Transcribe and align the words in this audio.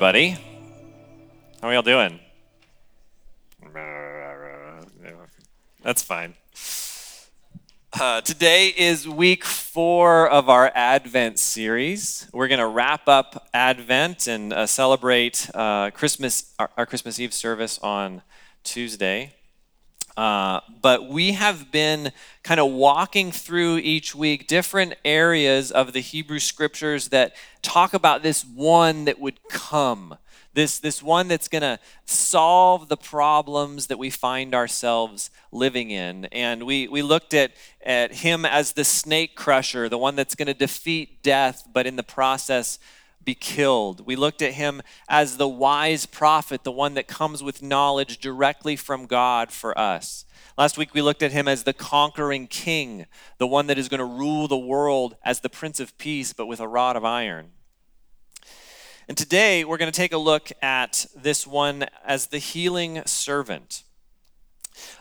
everybody. 0.00 0.36
How 1.60 1.66
are 1.66 1.72
y'all 1.72 1.82
doing? 1.82 2.20
That's 5.82 6.04
fine. 6.04 6.34
Uh, 8.00 8.20
today 8.20 8.68
is 8.68 9.08
week 9.08 9.44
four 9.44 10.28
of 10.28 10.48
our 10.48 10.70
Advent 10.72 11.40
series. 11.40 12.28
We're 12.32 12.46
going 12.46 12.60
to 12.60 12.68
wrap 12.68 13.08
up 13.08 13.48
Advent 13.52 14.28
and 14.28 14.52
uh, 14.52 14.68
celebrate 14.68 15.50
uh, 15.52 15.90
Christmas, 15.90 16.54
our, 16.60 16.70
our, 16.76 16.86
Christmas 16.86 17.18
Eve 17.18 17.34
service 17.34 17.80
on 17.80 18.22
Tuesday. 18.62 19.34
Uh, 20.18 20.60
but 20.82 21.08
we 21.08 21.30
have 21.30 21.70
been 21.70 22.10
kind 22.42 22.58
of 22.58 22.72
walking 22.72 23.30
through 23.30 23.76
each 23.76 24.16
week 24.16 24.48
different 24.48 24.94
areas 25.04 25.70
of 25.70 25.92
the 25.92 26.00
Hebrew 26.00 26.40
scriptures 26.40 27.10
that 27.10 27.36
talk 27.62 27.94
about 27.94 28.24
this 28.24 28.44
one 28.44 29.04
that 29.04 29.20
would 29.20 29.38
come 29.48 30.16
this, 30.54 30.80
this 30.80 31.00
one 31.00 31.28
that's 31.28 31.46
going 31.46 31.62
to 31.62 31.78
solve 32.04 32.88
the 32.88 32.96
problems 32.96 33.86
that 33.86 33.96
we 33.96 34.10
find 34.10 34.56
ourselves 34.56 35.30
living 35.52 35.92
in. 35.92 36.24
And 36.32 36.64
we, 36.64 36.88
we 36.88 37.00
looked 37.00 37.32
at, 37.32 37.52
at 37.80 38.12
him 38.12 38.44
as 38.44 38.72
the 38.72 38.82
snake 38.82 39.36
crusher, 39.36 39.88
the 39.88 39.98
one 39.98 40.16
that's 40.16 40.34
going 40.34 40.48
to 40.48 40.54
defeat 40.54 41.22
death, 41.22 41.62
but 41.72 41.86
in 41.86 41.94
the 41.94 42.02
process, 42.02 42.80
be 43.28 43.34
killed. 43.34 44.06
We 44.06 44.16
looked 44.16 44.40
at 44.40 44.54
him 44.54 44.80
as 45.06 45.36
the 45.36 45.46
wise 45.46 46.06
prophet, 46.06 46.64
the 46.64 46.72
one 46.72 46.94
that 46.94 47.06
comes 47.06 47.42
with 47.42 47.60
knowledge 47.60 48.16
directly 48.16 48.74
from 48.74 49.04
God 49.04 49.52
for 49.52 49.78
us. 49.78 50.24
Last 50.56 50.78
week 50.78 50.94
we 50.94 51.02
looked 51.02 51.22
at 51.22 51.32
him 51.32 51.46
as 51.46 51.64
the 51.64 51.74
conquering 51.74 52.46
king, 52.46 53.04
the 53.36 53.46
one 53.46 53.66
that 53.66 53.76
is 53.76 53.90
going 53.90 53.98
to 53.98 54.06
rule 54.06 54.48
the 54.48 54.56
world 54.56 55.14
as 55.26 55.40
the 55.40 55.50
prince 55.50 55.78
of 55.78 55.98
peace, 55.98 56.32
but 56.32 56.46
with 56.46 56.58
a 56.58 56.66
rod 56.66 56.96
of 56.96 57.04
iron. 57.04 57.50
And 59.08 59.18
today 59.18 59.62
we're 59.62 59.76
going 59.76 59.92
to 59.92 59.96
take 59.96 60.14
a 60.14 60.16
look 60.16 60.50
at 60.62 61.04
this 61.14 61.46
one 61.46 61.84
as 62.06 62.28
the 62.28 62.38
healing 62.38 63.02
servant. 63.04 63.82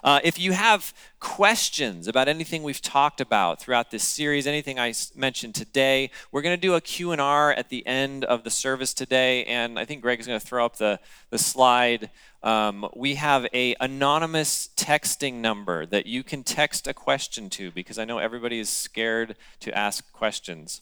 Uh, 0.03 0.19
if 0.23 0.39
you 0.39 0.51
have 0.51 0.93
questions 1.19 2.07
about 2.07 2.27
anything 2.27 2.63
we've 2.63 2.81
talked 2.81 3.19
about 3.21 3.59
throughout 3.59 3.91
this 3.91 4.03
series, 4.03 4.47
anything 4.47 4.79
I 4.79 4.93
mentioned 5.15 5.55
today, 5.55 6.11
we're 6.31 6.41
going 6.41 6.55
to 6.55 6.61
do 6.61 6.75
a 6.75 6.81
Q&R 6.81 7.51
at 7.53 7.69
the 7.69 7.85
end 7.87 8.23
of 8.25 8.43
the 8.43 8.49
service 8.49 8.93
today, 8.93 9.43
and 9.45 9.79
I 9.79 9.85
think 9.85 10.01
Greg 10.01 10.19
is 10.19 10.27
going 10.27 10.39
to 10.39 10.45
throw 10.45 10.65
up 10.65 10.77
the, 10.77 10.99
the 11.29 11.37
slide. 11.37 12.09
Um, 12.43 12.87
we 12.95 13.15
have 13.15 13.47
a 13.53 13.75
anonymous 13.79 14.69
texting 14.75 15.35
number 15.35 15.85
that 15.87 16.05
you 16.05 16.23
can 16.23 16.43
text 16.43 16.87
a 16.87 16.93
question 16.93 17.49
to 17.51 17.71
because 17.71 17.97
I 17.97 18.05
know 18.05 18.19
everybody 18.19 18.59
is 18.59 18.69
scared 18.69 19.35
to 19.61 19.77
ask 19.77 20.11
questions. 20.13 20.81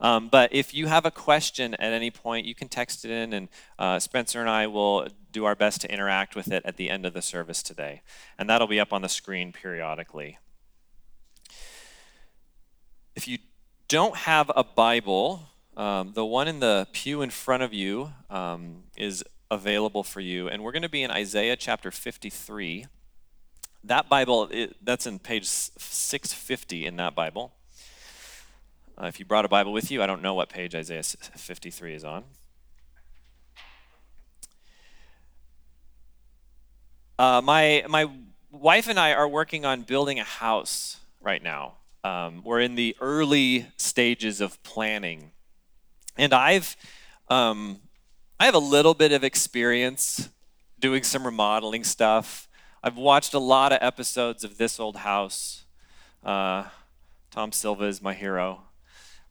Um, 0.00 0.28
but 0.28 0.52
if 0.52 0.74
you 0.74 0.86
have 0.86 1.04
a 1.04 1.10
question 1.10 1.74
at 1.74 1.92
any 1.92 2.10
point, 2.10 2.46
you 2.46 2.54
can 2.54 2.68
text 2.68 3.04
it 3.04 3.10
in, 3.10 3.32
and 3.32 3.48
uh, 3.78 3.98
Spencer 3.98 4.40
and 4.40 4.48
I 4.48 4.66
will 4.66 5.08
do 5.32 5.44
our 5.44 5.54
best 5.54 5.80
to 5.82 5.92
interact 5.92 6.34
with 6.34 6.50
it 6.50 6.62
at 6.64 6.76
the 6.76 6.90
end 6.90 7.06
of 7.06 7.14
the 7.14 7.22
service 7.22 7.62
today. 7.62 8.02
And 8.38 8.48
that'll 8.48 8.66
be 8.66 8.80
up 8.80 8.92
on 8.92 9.02
the 9.02 9.08
screen 9.08 9.52
periodically. 9.52 10.38
If 13.14 13.28
you 13.28 13.38
don't 13.88 14.16
have 14.16 14.50
a 14.54 14.64
Bible, 14.64 15.48
um, 15.76 16.12
the 16.14 16.24
one 16.24 16.48
in 16.48 16.60
the 16.60 16.86
pew 16.92 17.22
in 17.22 17.30
front 17.30 17.62
of 17.62 17.72
you 17.72 18.12
um, 18.28 18.84
is 18.96 19.24
available 19.50 20.02
for 20.02 20.20
you. 20.20 20.48
And 20.48 20.62
we're 20.62 20.72
going 20.72 20.82
to 20.82 20.88
be 20.88 21.02
in 21.02 21.10
Isaiah 21.10 21.56
chapter 21.56 21.90
53. 21.90 22.86
That 23.84 24.08
Bible, 24.08 24.48
it, 24.50 24.76
that's 24.84 25.06
in 25.06 25.18
page 25.18 25.46
650 25.46 26.86
in 26.86 26.96
that 26.96 27.14
Bible. 27.14 27.52
Uh, 29.00 29.06
if 29.06 29.18
you 29.18 29.24
brought 29.24 29.46
a 29.46 29.48
Bible 29.48 29.72
with 29.72 29.90
you, 29.90 30.02
I 30.02 30.06
don't 30.06 30.20
know 30.20 30.34
what 30.34 30.50
page 30.50 30.74
Isaiah 30.74 31.02
53 31.02 31.94
is 31.94 32.04
on. 32.04 32.24
Uh, 37.18 37.40
my, 37.42 37.82
my 37.88 38.10
wife 38.50 38.88
and 38.88 39.00
I 39.00 39.14
are 39.14 39.26
working 39.26 39.64
on 39.64 39.82
building 39.82 40.20
a 40.20 40.24
house 40.24 40.98
right 41.22 41.42
now. 41.42 41.76
Um, 42.04 42.42
we're 42.44 42.60
in 42.60 42.74
the 42.74 42.94
early 43.00 43.68
stages 43.78 44.42
of 44.42 44.62
planning. 44.62 45.30
And 46.18 46.34
I've, 46.34 46.76
um, 47.28 47.80
I 48.38 48.44
have 48.44 48.54
a 48.54 48.58
little 48.58 48.94
bit 48.94 49.12
of 49.12 49.24
experience 49.24 50.28
doing 50.78 51.04
some 51.04 51.24
remodeling 51.24 51.84
stuff. 51.84 52.48
I've 52.82 52.98
watched 52.98 53.32
a 53.32 53.38
lot 53.38 53.72
of 53.72 53.78
episodes 53.80 54.44
of 54.44 54.58
This 54.58 54.78
Old 54.78 54.96
House. 54.96 55.64
Uh, 56.22 56.64
Tom 57.30 57.50
Silva 57.52 57.84
is 57.84 58.02
my 58.02 58.12
hero. 58.12 58.64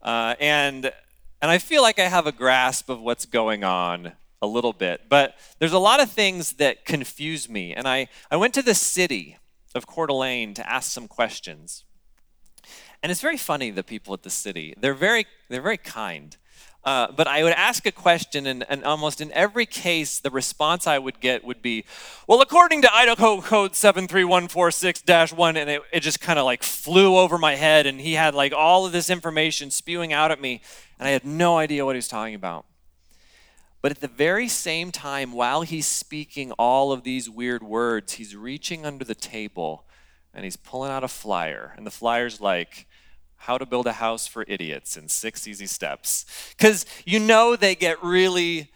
Uh, 0.01 0.35
and, 0.39 0.91
and 1.41 1.51
I 1.51 1.57
feel 1.57 1.81
like 1.81 1.99
I 1.99 2.07
have 2.07 2.27
a 2.27 2.31
grasp 2.31 2.89
of 2.89 2.99
what's 2.99 3.25
going 3.25 3.63
on 3.63 4.13
a 4.41 4.47
little 4.47 4.73
bit. 4.73 5.01
But 5.09 5.35
there's 5.59 5.73
a 5.73 5.79
lot 5.79 6.01
of 6.01 6.09
things 6.09 6.53
that 6.53 6.85
confuse 6.85 7.49
me. 7.49 7.73
And 7.73 7.87
I, 7.87 8.07
I 8.31 8.37
went 8.37 8.53
to 8.55 8.61
the 8.61 8.75
city 8.75 9.37
of 9.75 9.87
Coeur 9.87 10.07
d'Alene 10.07 10.53
to 10.55 10.69
ask 10.69 10.91
some 10.91 11.07
questions. 11.07 11.83
And 13.01 13.11
it's 13.11 13.21
very 13.21 13.37
funny, 13.37 13.71
the 13.71 13.83
people 13.83 14.13
at 14.13 14.23
the 14.23 14.29
city. 14.29 14.73
They're 14.77 14.93
very, 14.93 15.25
they're 15.49 15.61
very 15.61 15.77
kind. 15.77 16.35
Uh, 16.83 17.11
but 17.11 17.27
I 17.27 17.43
would 17.43 17.53
ask 17.53 17.85
a 17.85 17.91
question, 17.91 18.47
and, 18.47 18.65
and, 18.69 18.85
almost 18.85 19.19
in 19.19 19.33
every 19.33 19.65
case, 19.65 20.19
the 20.19 20.29
response 20.29 20.87
I 20.87 20.97
would 20.97 21.19
get 21.19 21.43
would 21.43 21.61
be, 21.61 21.83
Well, 22.25 22.41
according 22.41 22.83
to 22.83 22.93
Idaho 22.93 23.41
Code 23.41 23.75
73146 23.75 25.33
1, 25.33 25.57
and 25.57 25.69
it, 25.69 25.81
it 25.91 25.99
just 25.99 26.21
kind 26.21 26.39
of 26.39 26.45
like 26.45 26.63
flew 26.63 27.17
over 27.17 27.37
my 27.37 27.55
head, 27.55 27.85
and 27.85 27.99
he 27.99 28.13
had 28.13 28.33
like 28.33 28.53
all 28.53 28.85
of 28.85 28.93
this 28.93 29.09
information 29.09 29.71
spewing 29.71 30.13
out 30.13 30.31
at 30.31 30.39
me, 30.39 30.61
and 30.97 31.07
I 31.07 31.11
had 31.11 31.25
no 31.25 31.57
idea 31.57 31.85
what 31.85 31.95
he 31.95 31.97
was 31.97 32.07
talking 32.07 32.35
about. 32.35 32.65
But 33.81 33.91
at 33.91 33.99
the 33.99 34.07
very 34.07 34.47
same 34.47 34.91
time, 34.91 35.33
while 35.33 35.63
he's 35.63 35.87
speaking 35.87 36.53
all 36.53 36.93
of 36.93 37.03
these 37.03 37.29
weird 37.29 37.61
words, 37.61 38.13
he's 38.13 38.35
reaching 38.35 38.85
under 38.85 39.05
the 39.05 39.15
table 39.15 39.85
and 40.33 40.43
he's 40.43 40.57
pulling 40.57 40.91
out 40.91 41.03
a 41.03 41.07
flyer, 41.07 41.73
and 41.75 41.85
the 41.85 41.91
flyer's 41.91 42.39
like, 42.39 42.87
how 43.39 43.57
to 43.57 43.65
Build 43.65 43.87
a 43.87 43.93
House 43.93 44.27
for 44.27 44.45
Idiots 44.47 44.97
in 44.97 45.09
Six 45.09 45.47
Easy 45.47 45.65
Steps. 45.65 46.25
Because 46.57 46.85
you 47.05 47.19
know 47.19 47.55
they 47.55 47.75
get 47.75 48.03
really 48.03 48.69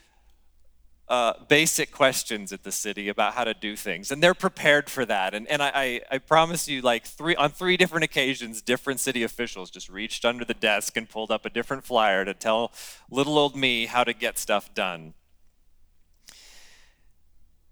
uh, 1.10 1.34
basic 1.50 1.92
questions 1.92 2.54
at 2.54 2.64
the 2.64 2.72
city 2.72 3.10
about 3.10 3.34
how 3.34 3.44
to 3.44 3.54
do 3.54 3.76
things, 3.76 4.10
and 4.10 4.24
they're 4.24 4.34
prepared 4.34 4.90
for 4.90 5.06
that. 5.06 5.34
And, 5.34 5.48
and 5.48 5.62
I, 5.62 5.72
I, 5.76 6.02
I 6.12 6.18
promise 6.18 6.68
you, 6.68 6.82
like 6.82 7.06
three 7.06 7.36
on 7.36 7.52
three 7.52 7.78
different 7.78 8.06
occasions, 8.06 8.62
different 8.62 9.00
city 9.00 9.22
officials 9.22 9.70
just 9.70 9.90
reached 9.90 10.24
under 10.24 10.46
the 10.46 10.54
desk 10.54 10.96
and 10.96 11.10
pulled 11.10 11.30
up 11.30 11.46
a 11.46 11.50
different 11.50 11.84
flyer 11.84 12.24
to 12.24 12.34
tell 12.34 12.72
little 13.12 13.38
old 13.38 13.56
me 13.56 13.86
how 13.86 14.04
to 14.04 14.14
get 14.14 14.40
stuff 14.40 14.74
done. 14.74 15.14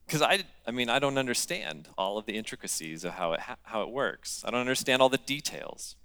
Because 0.05 0.21
I, 0.21 0.43
I 0.67 0.71
mean, 0.71 0.89
I 0.89 0.99
don't 0.99 1.17
understand 1.17 1.87
all 1.97 2.17
of 2.17 2.25
the 2.25 2.33
intricacies 2.33 3.05
of 3.05 3.13
how 3.13 3.31
it, 3.31 3.39
how 3.63 3.81
it 3.81 3.89
works. 3.89 4.43
I 4.45 4.51
don't 4.51 4.59
understand 4.59 5.01
all 5.01 5.07
the 5.07 5.17
details. 5.17 5.95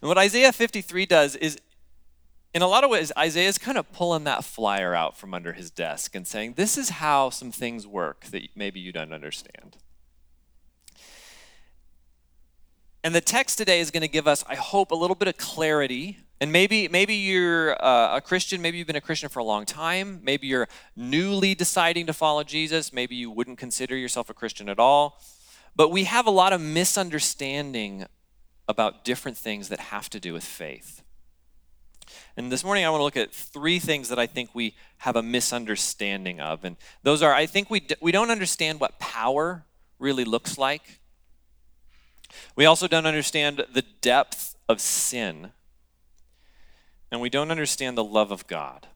And 0.00 0.08
what 0.08 0.18
Isaiah 0.18 0.52
53 0.52 1.06
does 1.06 1.36
is, 1.36 1.58
in 2.54 2.62
a 2.62 2.68
lot 2.68 2.84
of 2.84 2.90
ways, 2.90 3.12
Isaiah 3.16 3.48
is 3.48 3.58
kind 3.58 3.78
of 3.78 3.90
pulling 3.92 4.24
that 4.24 4.44
flyer 4.44 4.94
out 4.94 5.16
from 5.16 5.32
under 5.32 5.52
his 5.52 5.70
desk 5.70 6.14
and 6.14 6.26
saying, 6.26 6.54
This 6.54 6.76
is 6.76 6.90
how 6.90 7.30
some 7.30 7.50
things 7.50 7.86
work 7.86 8.26
that 8.26 8.42
maybe 8.54 8.80
you 8.80 8.92
don't 8.92 9.12
understand. 9.12 9.78
And 13.04 13.14
the 13.14 13.20
text 13.20 13.58
today 13.58 13.80
is 13.80 13.90
going 13.90 14.02
to 14.02 14.08
give 14.08 14.28
us, 14.28 14.44
I 14.48 14.54
hope, 14.54 14.92
a 14.92 14.94
little 14.94 15.16
bit 15.16 15.26
of 15.26 15.36
clarity. 15.36 16.18
And 16.40 16.52
maybe, 16.52 16.86
maybe 16.88 17.14
you're 17.14 17.72
uh, 17.84 18.16
a 18.16 18.20
Christian, 18.20 18.62
maybe 18.62 18.78
you've 18.78 18.86
been 18.86 18.96
a 18.96 19.00
Christian 19.00 19.28
for 19.28 19.40
a 19.40 19.44
long 19.44 19.64
time, 19.64 20.20
maybe 20.22 20.48
you're 20.48 20.68
newly 20.96 21.54
deciding 21.54 22.06
to 22.06 22.12
follow 22.12 22.42
Jesus, 22.42 22.92
maybe 22.92 23.14
you 23.14 23.30
wouldn't 23.30 23.58
consider 23.58 23.96
yourself 23.96 24.28
a 24.28 24.34
Christian 24.34 24.68
at 24.68 24.78
all. 24.78 25.20
But 25.74 25.90
we 25.90 26.04
have 26.04 26.26
a 26.26 26.30
lot 26.30 26.52
of 26.52 26.60
misunderstanding 26.60 28.06
about 28.68 29.04
different 29.04 29.36
things 29.36 29.68
that 29.68 29.80
have 29.80 30.08
to 30.10 30.20
do 30.20 30.32
with 30.32 30.44
faith. 30.44 31.02
And 32.36 32.50
this 32.50 32.64
morning, 32.64 32.84
I 32.84 32.90
want 32.90 33.00
to 33.00 33.04
look 33.04 33.16
at 33.16 33.32
three 33.32 33.78
things 33.78 34.08
that 34.08 34.18
I 34.18 34.26
think 34.26 34.50
we 34.54 34.74
have 34.98 35.16
a 35.16 35.22
misunderstanding 35.22 36.40
of. 36.40 36.64
And 36.64 36.76
those 37.02 37.22
are 37.22 37.32
I 37.32 37.46
think 37.46 37.70
we, 37.70 37.80
d- 37.80 37.96
we 38.00 38.12
don't 38.12 38.30
understand 38.30 38.80
what 38.80 38.98
power 38.98 39.64
really 39.98 40.24
looks 40.24 40.58
like. 40.58 41.00
We 42.56 42.64
also 42.64 42.88
don't 42.88 43.06
understand 43.06 43.64
the 43.72 43.84
depth 44.00 44.56
of 44.68 44.80
sin. 44.80 45.52
And 47.10 47.20
we 47.20 47.28
don't 47.28 47.50
understand 47.50 47.96
the 47.98 48.04
love 48.04 48.30
of 48.30 48.46
God. 48.46 48.86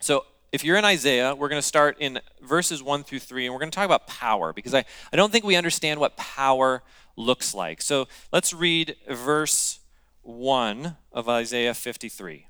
So, 0.00 0.24
if 0.52 0.64
you're 0.64 0.76
in 0.76 0.84
Isaiah, 0.84 1.34
we're 1.34 1.48
going 1.48 1.60
to 1.62 1.66
start 1.66 1.96
in 2.00 2.18
verses 2.42 2.82
1 2.82 3.04
through 3.04 3.20
3, 3.20 3.46
and 3.46 3.54
we're 3.54 3.60
going 3.60 3.70
to 3.70 3.74
talk 3.74 3.84
about 3.84 4.08
power 4.08 4.52
because 4.52 4.74
I, 4.74 4.84
I 5.12 5.16
don't 5.16 5.30
think 5.30 5.44
we 5.44 5.54
understand 5.54 6.00
what 6.00 6.16
power 6.16 6.82
looks 7.16 7.54
like. 7.54 7.82
So 7.82 8.08
let's 8.32 8.52
read 8.52 8.96
verse 9.08 9.80
1 10.22 10.96
of 11.12 11.28
Isaiah 11.28 11.74
53. 11.74 12.46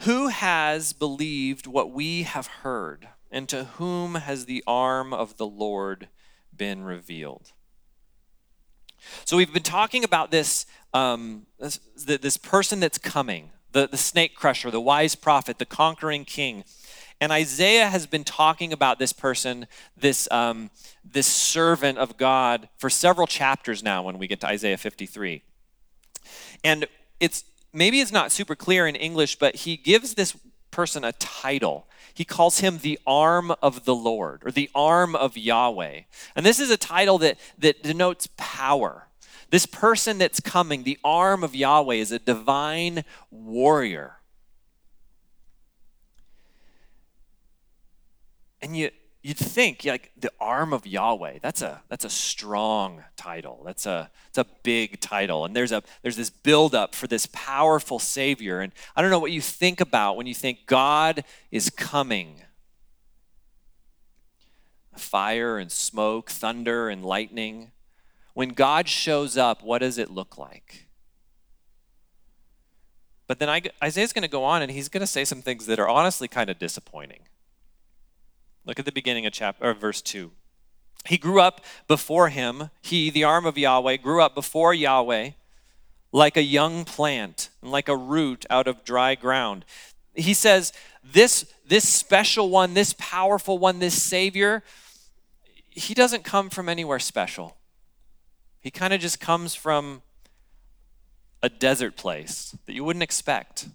Who 0.00 0.28
has 0.28 0.92
believed 0.92 1.66
what 1.66 1.90
we 1.90 2.24
have 2.24 2.46
heard, 2.46 3.08
and 3.30 3.48
to 3.48 3.64
whom 3.64 4.16
has 4.16 4.44
the 4.44 4.62
arm 4.66 5.14
of 5.14 5.36
the 5.36 5.46
Lord 5.46 6.08
been 6.54 6.84
revealed? 6.84 7.52
So 9.24 9.36
we've 9.36 9.52
been 9.52 9.62
talking 9.62 10.04
about 10.04 10.30
this, 10.30 10.66
um, 10.92 11.46
this, 11.58 11.80
this 11.96 12.36
person 12.36 12.80
that's 12.80 12.98
coming, 12.98 13.50
the, 13.72 13.86
the 13.86 13.96
snake 13.96 14.34
crusher, 14.34 14.70
the 14.70 14.80
wise 14.80 15.14
prophet, 15.14 15.58
the 15.58 15.66
conquering 15.66 16.24
king. 16.24 16.64
And 17.20 17.32
Isaiah 17.32 17.88
has 17.88 18.06
been 18.06 18.24
talking 18.24 18.72
about 18.72 18.98
this 18.98 19.12
person, 19.12 19.66
this, 19.96 20.28
um, 20.30 20.70
this 21.04 21.26
servant 21.26 21.98
of 21.98 22.16
God, 22.16 22.68
for 22.76 22.90
several 22.90 23.26
chapters 23.26 23.82
now 23.82 24.02
when 24.02 24.18
we 24.18 24.26
get 24.26 24.40
to 24.40 24.46
Isaiah 24.46 24.76
53. 24.76 25.42
And 26.62 26.86
it's 27.20 27.44
maybe 27.72 28.00
it's 28.00 28.12
not 28.12 28.32
super 28.32 28.54
clear 28.54 28.86
in 28.86 28.96
English, 28.96 29.36
but 29.36 29.54
he 29.54 29.76
gives 29.76 30.14
this 30.14 30.36
person 30.70 31.04
a 31.04 31.12
title. 31.12 31.86
He 32.12 32.24
calls 32.24 32.60
him 32.60 32.78
the 32.78 32.98
arm 33.06 33.52
of 33.62 33.84
the 33.84 33.94
Lord 33.94 34.42
or 34.44 34.50
the 34.50 34.70
arm 34.74 35.16
of 35.16 35.36
Yahweh. 35.36 36.02
And 36.34 36.44
this 36.44 36.60
is 36.60 36.70
a 36.70 36.76
title 36.76 37.18
that, 37.18 37.38
that 37.58 37.82
denotes 37.82 38.28
power. 38.36 39.08
This 39.50 39.64
person 39.64 40.18
that's 40.18 40.40
coming, 40.40 40.82
the 40.82 40.98
arm 41.04 41.44
of 41.44 41.54
Yahweh, 41.54 41.94
is 41.94 42.12
a 42.12 42.18
divine 42.18 43.04
warrior. 43.30 44.16
And 48.66 48.76
you, 48.76 48.90
you'd 49.22 49.36
think 49.36 49.84
like 49.84 50.10
the 50.18 50.32
arm 50.40 50.72
of 50.72 50.88
Yahweh. 50.88 51.38
That's 51.40 51.62
a 51.62 51.82
that's 51.88 52.04
a 52.04 52.10
strong 52.10 53.04
title. 53.16 53.62
That's 53.64 53.86
a 53.86 54.10
it's 54.28 54.38
a 54.38 54.46
big 54.64 54.98
title. 55.00 55.44
And 55.44 55.54
there's 55.54 55.70
a 55.70 55.84
there's 56.02 56.16
this 56.16 56.30
buildup 56.30 56.92
for 56.92 57.06
this 57.06 57.28
powerful 57.32 58.00
Savior. 58.00 58.58
And 58.58 58.72
I 58.96 59.02
don't 59.02 59.12
know 59.12 59.20
what 59.20 59.30
you 59.30 59.40
think 59.40 59.80
about 59.80 60.16
when 60.16 60.26
you 60.26 60.34
think 60.34 60.66
God 60.66 61.22
is 61.52 61.70
coming. 61.70 62.42
Fire 64.96 65.58
and 65.58 65.70
smoke, 65.70 66.28
thunder 66.28 66.88
and 66.88 67.04
lightning. 67.04 67.70
When 68.34 68.48
God 68.48 68.88
shows 68.88 69.36
up, 69.36 69.62
what 69.62 69.78
does 69.78 69.96
it 69.96 70.10
look 70.10 70.36
like? 70.36 70.88
But 73.28 73.38
then 73.38 73.62
Isaiah's 73.80 74.12
going 74.12 74.22
to 74.22 74.28
go 74.28 74.42
on 74.42 74.60
and 74.60 74.72
he's 74.72 74.88
going 74.88 75.02
to 75.02 75.06
say 75.06 75.24
some 75.24 75.40
things 75.40 75.66
that 75.66 75.78
are 75.78 75.88
honestly 75.88 76.26
kind 76.26 76.50
of 76.50 76.58
disappointing. 76.58 77.20
Look 78.66 78.80
at 78.80 78.84
the 78.84 78.92
beginning 78.92 79.26
of 79.26 79.32
chapter 79.32 79.72
verse 79.74 80.02
2. 80.02 80.32
He 81.06 81.18
grew 81.18 81.40
up 81.40 81.64
before 81.86 82.30
him, 82.30 82.70
he, 82.82 83.10
the 83.10 83.22
arm 83.22 83.46
of 83.46 83.56
Yahweh, 83.56 83.96
grew 83.98 84.20
up 84.20 84.34
before 84.34 84.74
Yahweh 84.74 85.30
like 86.12 86.36
a 86.36 86.42
young 86.42 86.84
plant 86.84 87.50
and 87.62 87.70
like 87.70 87.88
a 87.88 87.96
root 87.96 88.44
out 88.50 88.66
of 88.66 88.84
dry 88.84 89.14
ground. 89.14 89.64
He 90.14 90.34
says, 90.34 90.72
this, 91.04 91.52
this 91.66 91.88
special 91.88 92.48
one, 92.50 92.74
this 92.74 92.94
powerful 92.98 93.58
one, 93.58 93.78
this 93.78 94.02
Savior, 94.02 94.64
he 95.70 95.94
doesn't 95.94 96.24
come 96.24 96.50
from 96.50 96.68
anywhere 96.68 96.98
special. 96.98 97.56
He 98.60 98.70
kind 98.72 98.92
of 98.92 99.00
just 99.00 99.20
comes 99.20 99.54
from 99.54 100.02
a 101.42 101.48
desert 101.48 101.96
place 101.96 102.56
that 102.66 102.72
you 102.72 102.82
wouldn't 102.82 103.02
expect. 103.02 103.68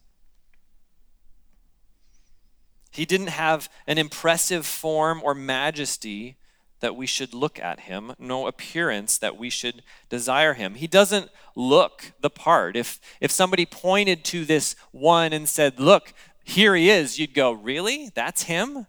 He 2.92 3.06
didn't 3.06 3.28
have 3.28 3.70
an 3.88 3.98
impressive 3.98 4.66
form 4.66 5.22
or 5.24 5.34
majesty 5.34 6.38
that 6.82 6.96
we 6.96 7.06
should 7.06 7.34
look 7.34 7.60
at 7.60 7.82
him, 7.82 8.14
no 8.20 8.48
appearance 8.48 9.18
that 9.20 9.38
we 9.38 9.50
should 9.50 9.84
desire 10.10 10.54
him. 10.54 10.76
He 10.76 10.88
doesn't 10.88 11.30
look 11.56 12.12
the 12.20 12.30
part. 12.30 12.76
If, 12.76 13.00
if 13.22 13.32
somebody 13.32 13.66
pointed 13.66 14.24
to 14.26 14.46
this 14.46 14.76
one 14.92 15.32
and 15.32 15.48
said, 15.48 15.80
Look, 15.80 16.14
here 16.44 16.76
he 16.76 16.90
is, 16.90 17.18
you'd 17.18 17.34
go, 17.34 17.52
Really? 17.52 18.10
That's 18.14 18.44
him? 18.44 18.88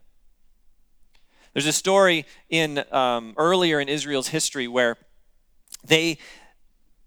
There's 1.52 1.66
a 1.66 1.72
story 1.72 2.24
in 2.48 2.82
um, 2.90 3.34
earlier 3.36 3.78
in 3.78 3.88
Israel's 3.88 4.28
history 4.28 4.66
where 4.66 4.96
they 5.84 6.18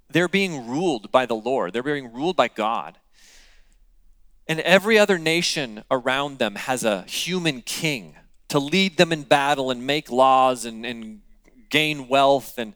they're 0.09 0.27
being 0.27 0.67
ruled 0.67 1.11
by 1.11 1.25
the 1.25 1.35
Lord. 1.35 1.73
They're 1.73 1.81
being 1.81 2.13
ruled 2.13 2.35
by 2.35 2.47
God. 2.47 2.99
And 4.47 4.59
every 4.59 4.99
other 4.99 5.17
nation 5.17 5.83
around 5.89 6.37
them 6.37 6.55
has 6.55 6.83
a 6.83 7.01
human 7.03 7.61
king 7.61 8.15
to 8.49 8.59
lead 8.59 8.97
them 8.97 9.11
in 9.11 9.23
battle 9.23 9.71
and 9.71 9.85
make 9.85 10.11
laws 10.11 10.65
and, 10.65 10.85
and 10.85 11.21
gain 11.69 12.07
wealth 12.07 12.57
and, 12.57 12.73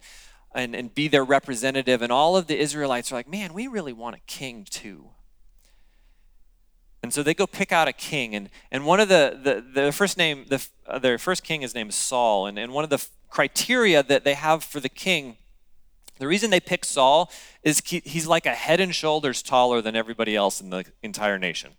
and, 0.56 0.75
and 0.75 0.94
be 0.94 1.07
their 1.07 1.24
representative. 1.24 2.01
And 2.01 2.12
all 2.12 2.36
of 2.36 2.48
the 2.48 2.57
Israelites 2.57 3.12
are 3.12 3.16
like, 3.16 3.30
man, 3.30 3.54
we 3.54 3.68
really 3.68 3.94
want 3.94 4.16
a 4.16 4.19
king 4.25 4.66
too. 4.69 5.10
And 7.01 7.13
so 7.13 7.24
they 7.24 7.33
go 7.33 7.48
pick 7.48 7.71
out 7.71 7.88
a 7.88 7.94
king. 7.94 8.36
And, 8.36 8.50
and 8.71 8.86
one 8.86 9.00
of 9.00 9.07
the, 9.07 9.39
the, 9.42 9.81
the 9.81 9.92
first 9.92 10.18
name, 10.18 10.45
the, 10.50 10.66
uh, 10.88 11.00
their 11.00 11.18
first 11.18 11.44
king 11.44 11.62
is 11.62 11.74
named 11.74 11.94
Saul. 11.94 12.48
And, 12.48 12.57
and 12.60 12.74
one 12.74 12.83
of 12.83 12.89
the 12.89 13.06
criteria 13.30 14.04
that 14.04 14.24
they 14.24 14.33
have 14.33 14.63
for 14.63 14.80
the 14.80 14.89
king 14.89 15.38
the 16.19 16.27
reason 16.27 16.50
they 16.50 16.60
pick 16.60 16.86
Saul 16.86 17.31
is 17.63 17.81
he's 17.86 18.27
like 18.27 18.45
a 18.45 18.54
head 18.54 18.80
and 18.80 18.94
shoulders 18.94 19.42
taller 19.42 19.81
than 19.81 19.95
everybody 19.95 20.36
else 20.36 20.62
in 20.62 20.69
the 20.69 20.86
entire 21.01 21.39
nation. 21.39 21.71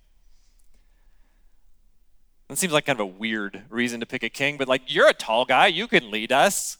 It 2.48 2.58
seems 2.58 2.72
like 2.72 2.86
kind 2.86 2.98
of 2.98 3.04
a 3.04 3.06
weird 3.06 3.62
reason 3.70 4.00
to 4.00 4.06
pick 4.06 4.24
a 4.24 4.28
king, 4.28 4.56
but 4.56 4.66
like, 4.66 4.82
you're 4.92 5.08
a 5.08 5.12
tall 5.14 5.44
guy, 5.44 5.68
you 5.68 5.86
can 5.86 6.10
lead 6.10 6.32
us. 6.32 6.78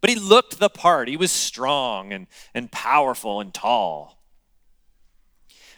But 0.00 0.10
he 0.10 0.16
looked 0.16 0.58
the 0.58 0.68
part. 0.68 1.08
He 1.08 1.16
was 1.16 1.30
strong 1.30 2.12
and, 2.12 2.26
and 2.54 2.70
powerful 2.70 3.40
and 3.40 3.52
tall. 3.52 4.18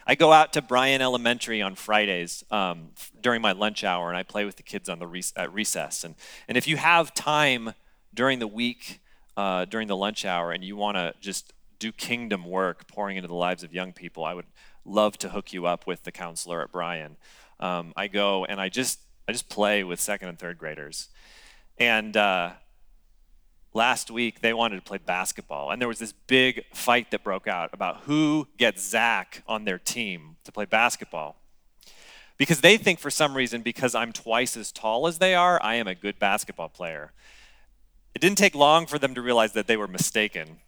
I 0.05 0.15
go 0.15 0.33
out 0.33 0.51
to 0.53 0.61
Bryan 0.61 1.01
Elementary 1.01 1.61
on 1.61 1.75
Fridays 1.75 2.43
um, 2.51 2.89
during 3.21 3.41
my 3.41 3.53
lunch 3.53 3.83
hour, 3.83 4.09
and 4.09 4.17
I 4.17 4.23
play 4.23 4.43
with 4.43 4.57
the 4.57 4.63
kids 4.63 4.89
on 4.89 4.99
the 4.99 5.31
at 5.37 5.53
recess. 5.53 6.03
And, 6.03 6.15
and 6.47 6.57
if 6.57 6.67
you 6.67 6.75
have 6.77 7.13
time 7.13 7.73
during 8.13 8.39
the 8.39 8.47
week 8.47 8.99
uh, 9.35 9.65
during 9.65 9.87
the 9.87 9.95
lunch 9.95 10.25
hour 10.25 10.51
and 10.51 10.63
you 10.63 10.75
want 10.75 10.97
to 10.97 11.13
just 11.19 11.53
do 11.79 11.91
kingdom 11.91 12.45
work 12.45 12.87
pouring 12.87 13.17
into 13.17 13.27
the 13.27 13.33
lives 13.33 13.63
of 13.63 13.73
young 13.73 13.93
people, 13.93 14.23
I 14.23 14.33
would 14.33 14.45
love 14.85 15.17
to 15.19 15.29
hook 15.29 15.53
you 15.53 15.65
up 15.65 15.87
with 15.87 16.03
the 16.03 16.11
counselor 16.11 16.61
at 16.61 16.71
Bryan. 16.71 17.17
Um, 17.59 17.93
I 17.95 18.07
go 18.07 18.45
and 18.45 18.59
I 18.59 18.69
just 18.69 18.99
I 19.27 19.31
just 19.31 19.49
play 19.49 19.83
with 19.83 19.99
second 19.99 20.29
and 20.29 20.37
third 20.37 20.57
graders, 20.57 21.09
and 21.77 22.17
uh, 22.17 22.51
last 23.73 24.11
week 24.11 24.41
they 24.41 24.53
wanted 24.53 24.77
to 24.77 24.81
play 24.81 24.97
basketball, 24.97 25.71
and 25.71 25.81
there 25.81 25.87
was 25.87 25.99
this 25.99 26.11
big 26.11 26.65
fight 26.73 27.11
that 27.11 27.23
broke 27.23 27.47
out 27.47 27.69
about 27.73 28.01
who 28.01 28.47
gets 28.57 28.85
Zach 28.85 29.43
on 29.47 29.65
their 29.65 29.79
team 29.79 30.35
to 30.43 30.51
play 30.51 30.65
basketball. 30.65 31.37
Because 32.37 32.61
they 32.61 32.77
think 32.77 32.99
for 32.99 33.11
some 33.11 33.37
reason, 33.37 33.61
because 33.61 33.93
I'm 33.95 34.11
twice 34.11 34.57
as 34.57 34.71
tall 34.71 35.07
as 35.07 35.19
they 35.19 35.35
are, 35.35 35.61
I 35.61 35.75
am 35.75 35.87
a 35.87 35.95
good 35.95 36.19
basketball 36.19 36.67
player. 36.67 37.13
Didn't 38.23 38.37
take 38.37 38.55
long 38.55 38.85
for 38.85 38.97
them 38.97 39.15
to 39.15 39.21
realize 39.21 39.51
that 39.51 39.67
they 39.67 39.75
were 39.75 39.85
mistaken. 39.85 40.59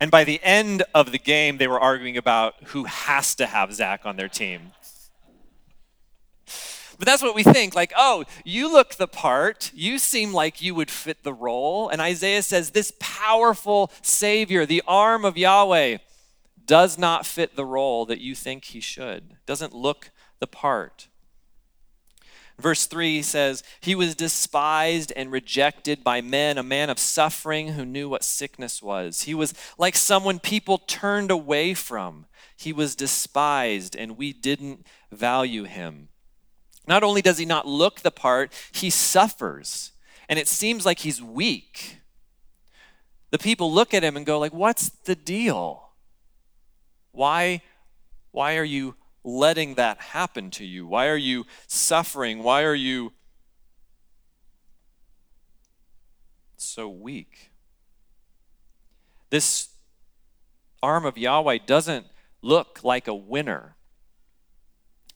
And 0.00 0.10
by 0.10 0.24
the 0.24 0.42
end 0.42 0.82
of 0.94 1.12
the 1.12 1.18
game, 1.18 1.58
they 1.58 1.68
were 1.68 1.78
arguing 1.78 2.16
about 2.16 2.54
who 2.68 2.84
has 2.84 3.34
to 3.34 3.44
have 3.44 3.74
Zach 3.74 4.06
on 4.06 4.16
their 4.16 4.30
team. 4.30 4.72
But 6.98 7.04
that's 7.04 7.22
what 7.22 7.34
we 7.34 7.42
think 7.42 7.74
like, 7.74 7.92
oh, 7.98 8.24
you 8.46 8.72
look 8.72 8.94
the 8.94 9.06
part. 9.06 9.70
You 9.74 9.98
seem 9.98 10.32
like 10.32 10.62
you 10.62 10.74
would 10.74 10.90
fit 10.90 11.22
the 11.22 11.34
role. 11.34 11.90
And 11.90 12.00
Isaiah 12.00 12.40
says, 12.40 12.70
this 12.70 12.94
powerful 12.98 13.92
Savior, 14.00 14.64
the 14.64 14.82
arm 14.88 15.22
of 15.22 15.36
Yahweh, 15.36 15.98
does 16.64 16.96
not 16.96 17.26
fit 17.26 17.56
the 17.56 17.66
role 17.66 18.06
that 18.06 18.22
you 18.22 18.34
think 18.34 18.64
he 18.64 18.80
should, 18.80 19.36
doesn't 19.44 19.74
look 19.74 20.12
the 20.38 20.46
part. 20.46 21.08
Verse 22.58 22.86
3 22.86 23.20
says, 23.22 23.62
He 23.80 23.94
was 23.94 24.14
despised 24.14 25.12
and 25.14 25.30
rejected 25.30 26.02
by 26.02 26.20
men, 26.20 26.56
a 26.56 26.62
man 26.62 26.88
of 26.88 26.98
suffering 26.98 27.68
who 27.68 27.84
knew 27.84 28.08
what 28.08 28.24
sickness 28.24 28.82
was. 28.82 29.22
He 29.22 29.34
was 29.34 29.52
like 29.76 29.94
someone 29.94 30.38
people 30.38 30.78
turned 30.78 31.30
away 31.30 31.74
from. 31.74 32.26
He 32.56 32.72
was 32.72 32.96
despised, 32.96 33.94
and 33.94 34.16
we 34.16 34.32
didn't 34.32 34.86
value 35.12 35.64
him. 35.64 36.08
Not 36.86 37.02
only 37.02 37.20
does 37.20 37.38
he 37.38 37.44
not 37.44 37.66
look 37.66 38.00
the 38.00 38.10
part, 38.10 38.52
he 38.72 38.88
suffers. 38.88 39.92
And 40.28 40.38
it 40.38 40.48
seems 40.48 40.86
like 40.86 41.00
he's 41.00 41.22
weak. 41.22 41.98
The 43.30 43.38
people 43.38 43.72
look 43.72 43.92
at 43.92 44.02
him 44.02 44.16
and 44.16 44.24
go 44.24 44.38
like, 44.38 44.54
"What's 44.54 44.88
the 44.88 45.14
deal? 45.14 45.90
Why 47.12 47.60
why 48.30 48.56
are 48.56 48.64
you 48.64 48.94
letting 49.26 49.74
that 49.74 49.98
happen 49.98 50.50
to 50.52 50.64
you? 50.64 50.86
Why 50.86 51.08
are 51.08 51.16
you 51.16 51.44
suffering? 51.66 52.44
Why 52.44 52.62
are 52.62 52.74
you 52.74 53.12
so 56.56 56.88
weak? 56.88 57.50
This 59.30 59.68
arm 60.80 61.04
of 61.04 61.18
Yahweh 61.18 61.58
doesn't 61.66 62.06
look 62.40 62.80
like 62.84 63.08
a 63.08 63.14
winner. 63.14 63.74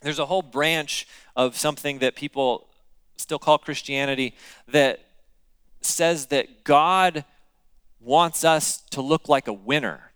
There's 0.02 0.18
a 0.18 0.26
whole 0.26 0.42
branch 0.42 1.06
of 1.36 1.56
something 1.56 2.00
that 2.00 2.16
people 2.16 2.68
still 3.16 3.38
call 3.38 3.58
Christianity 3.58 4.34
that 4.66 5.00
says 5.82 6.26
that 6.26 6.64
God 6.64 7.24
wants 8.00 8.44
us 8.44 8.80
to 8.90 9.00
look 9.02 9.28
like 9.28 9.46
a 9.46 9.52
winner. 9.52 10.10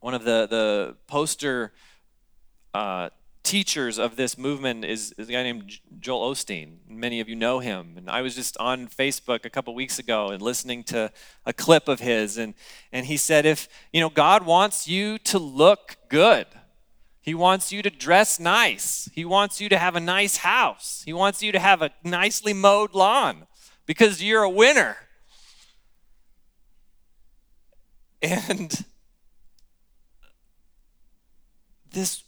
One 0.00 0.14
of 0.14 0.24
the, 0.24 0.48
the 0.50 0.96
poster 1.06 1.72
uh, 2.74 3.10
teachers 3.42 3.98
of 3.98 4.16
this 4.16 4.36
movement 4.38 4.84
is, 4.84 5.12
is, 5.18 5.28
a 5.28 5.32
guy 5.32 5.42
named 5.42 5.78
Joel 5.98 6.32
Osteen. 6.32 6.76
Many 6.88 7.20
of 7.20 7.28
you 7.28 7.36
know 7.36 7.58
him. 7.58 7.94
And 7.96 8.10
I 8.10 8.22
was 8.22 8.34
just 8.34 8.56
on 8.58 8.86
Facebook 8.86 9.44
a 9.44 9.50
couple 9.50 9.74
weeks 9.74 9.98
ago 9.98 10.28
and 10.28 10.42
listening 10.42 10.84
to 10.84 11.10
a 11.46 11.52
clip 11.52 11.88
of 11.88 12.00
his. 12.00 12.38
And, 12.38 12.54
and 12.92 13.06
he 13.06 13.16
said, 13.16 13.46
if, 13.46 13.68
you 13.92 14.00
know, 14.00 14.10
God 14.10 14.44
wants 14.44 14.86
you 14.86 15.18
to 15.18 15.38
look 15.38 15.96
good, 16.08 16.46
He 17.22 17.34
wants 17.34 17.70
you 17.70 17.82
to 17.82 17.90
dress 17.90 18.40
nice. 18.40 19.10
He 19.14 19.24
wants 19.24 19.60
you 19.60 19.68
to 19.68 19.78
have 19.78 19.94
a 19.94 20.00
nice 20.00 20.38
house. 20.38 21.02
He 21.04 21.12
wants 21.12 21.42
you 21.42 21.52
to 21.52 21.58
have 21.58 21.82
a 21.82 21.90
nicely 22.02 22.54
mowed 22.54 22.94
lawn 22.94 23.46
because 23.84 24.22
you're 24.22 24.42
a 24.42 24.50
winner. 24.50 24.96
And 28.22 28.84
this 31.92 32.22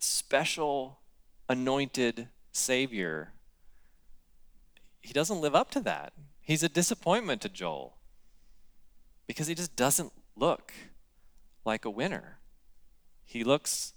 special 0.00 0.98
anointed 1.48 2.28
Savior, 2.52 3.32
he 5.00 5.12
doesn't 5.12 5.40
live 5.40 5.54
up 5.54 5.70
to 5.72 5.80
that. 5.80 6.12
He's 6.40 6.62
a 6.62 6.68
disappointment 6.68 7.42
to 7.42 7.48
Joel 7.48 7.96
because 9.26 9.46
he 9.46 9.54
just 9.54 9.76
doesn't 9.76 10.12
look 10.34 10.72
like 11.64 11.84
a 11.84 11.90
winner. 11.90 12.38
He 13.24 13.44
looks 13.44 13.92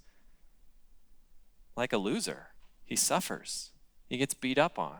like 1.75 1.91
a 1.91 1.97
loser. 1.97 2.47
He 2.85 2.95
suffers. 2.95 3.71
He 4.07 4.17
gets 4.17 4.33
beat 4.33 4.59
up 4.59 4.77
on. 4.77 4.99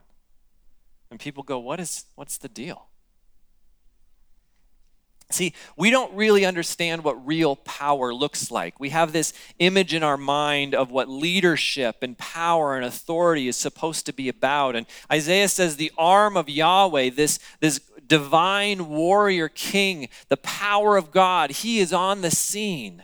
And 1.12 1.20
people 1.20 1.44
go, 1.44 1.60
"What 1.60 1.80
is 1.80 2.06
what's 2.16 2.38
the 2.38 2.50
deal?" 2.50 2.88
See, 5.32 5.54
we 5.76 5.90
don't 5.90 6.14
really 6.14 6.46
understand 6.46 7.04
what 7.04 7.26
real 7.26 7.56
power 7.56 8.14
looks 8.14 8.52
like. 8.52 8.80
We 8.80 8.90
have 8.90 9.14
this 9.14 9.34
image 9.58 9.94
in 9.94 10.04
our 10.04 10.18
mind 10.18 10.76
of 10.76 10.92
what 10.92 11.10
leadership 11.10 11.98
and 12.04 12.18
power 12.18 12.76
and 12.76 12.86
authority 12.86 13.48
is 13.48 13.56
supposed 13.56 14.06
to 14.06 14.14
be 14.14 14.30
about. 14.30 14.76
And 14.76 14.86
Isaiah 15.12 15.48
says 15.48 15.76
the 15.76 15.92
arm 15.98 16.38
of 16.38 16.50
Yahweh, 16.50 17.10
this, 17.12 17.40
this 17.62 17.80
divine 18.06 18.90
warrior 18.90 19.50
king, 19.50 20.08
the 20.30 20.38
power 20.38 20.98
of 20.98 21.12
God, 21.12 21.52
he 21.52 21.80
is 21.80 21.92
on 21.92 22.22
the 22.22 22.32
scene. 22.32 23.04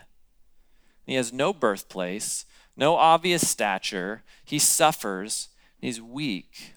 He 1.06 1.14
has 1.14 1.32
no 1.32 1.52
birthplace, 1.52 2.44
no 2.76 2.94
obvious 2.94 3.48
stature. 3.48 4.22
He 4.44 4.60
suffers, 4.60 5.48
he's 5.80 6.00
weak. 6.00 6.74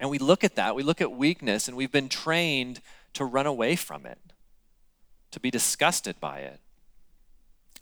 And 0.00 0.10
we 0.10 0.18
look 0.18 0.44
at 0.44 0.56
that, 0.56 0.74
we 0.74 0.82
look 0.82 1.00
at 1.00 1.12
weakness, 1.12 1.68
and 1.68 1.76
we've 1.76 1.92
been 1.92 2.08
trained 2.08 2.80
to 3.14 3.24
run 3.24 3.46
away 3.46 3.76
from 3.76 4.06
it, 4.06 4.18
to 5.30 5.40
be 5.40 5.50
disgusted 5.50 6.18
by 6.20 6.40
it. 6.40 6.60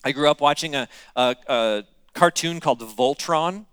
I 0.05 0.13
grew 0.13 0.31
up 0.31 0.41
watching 0.41 0.75
a, 0.75 0.89
a, 1.15 1.37
a 1.47 1.85
cartoon 2.15 2.61
called 2.61 2.81
Voltron. 2.81 3.67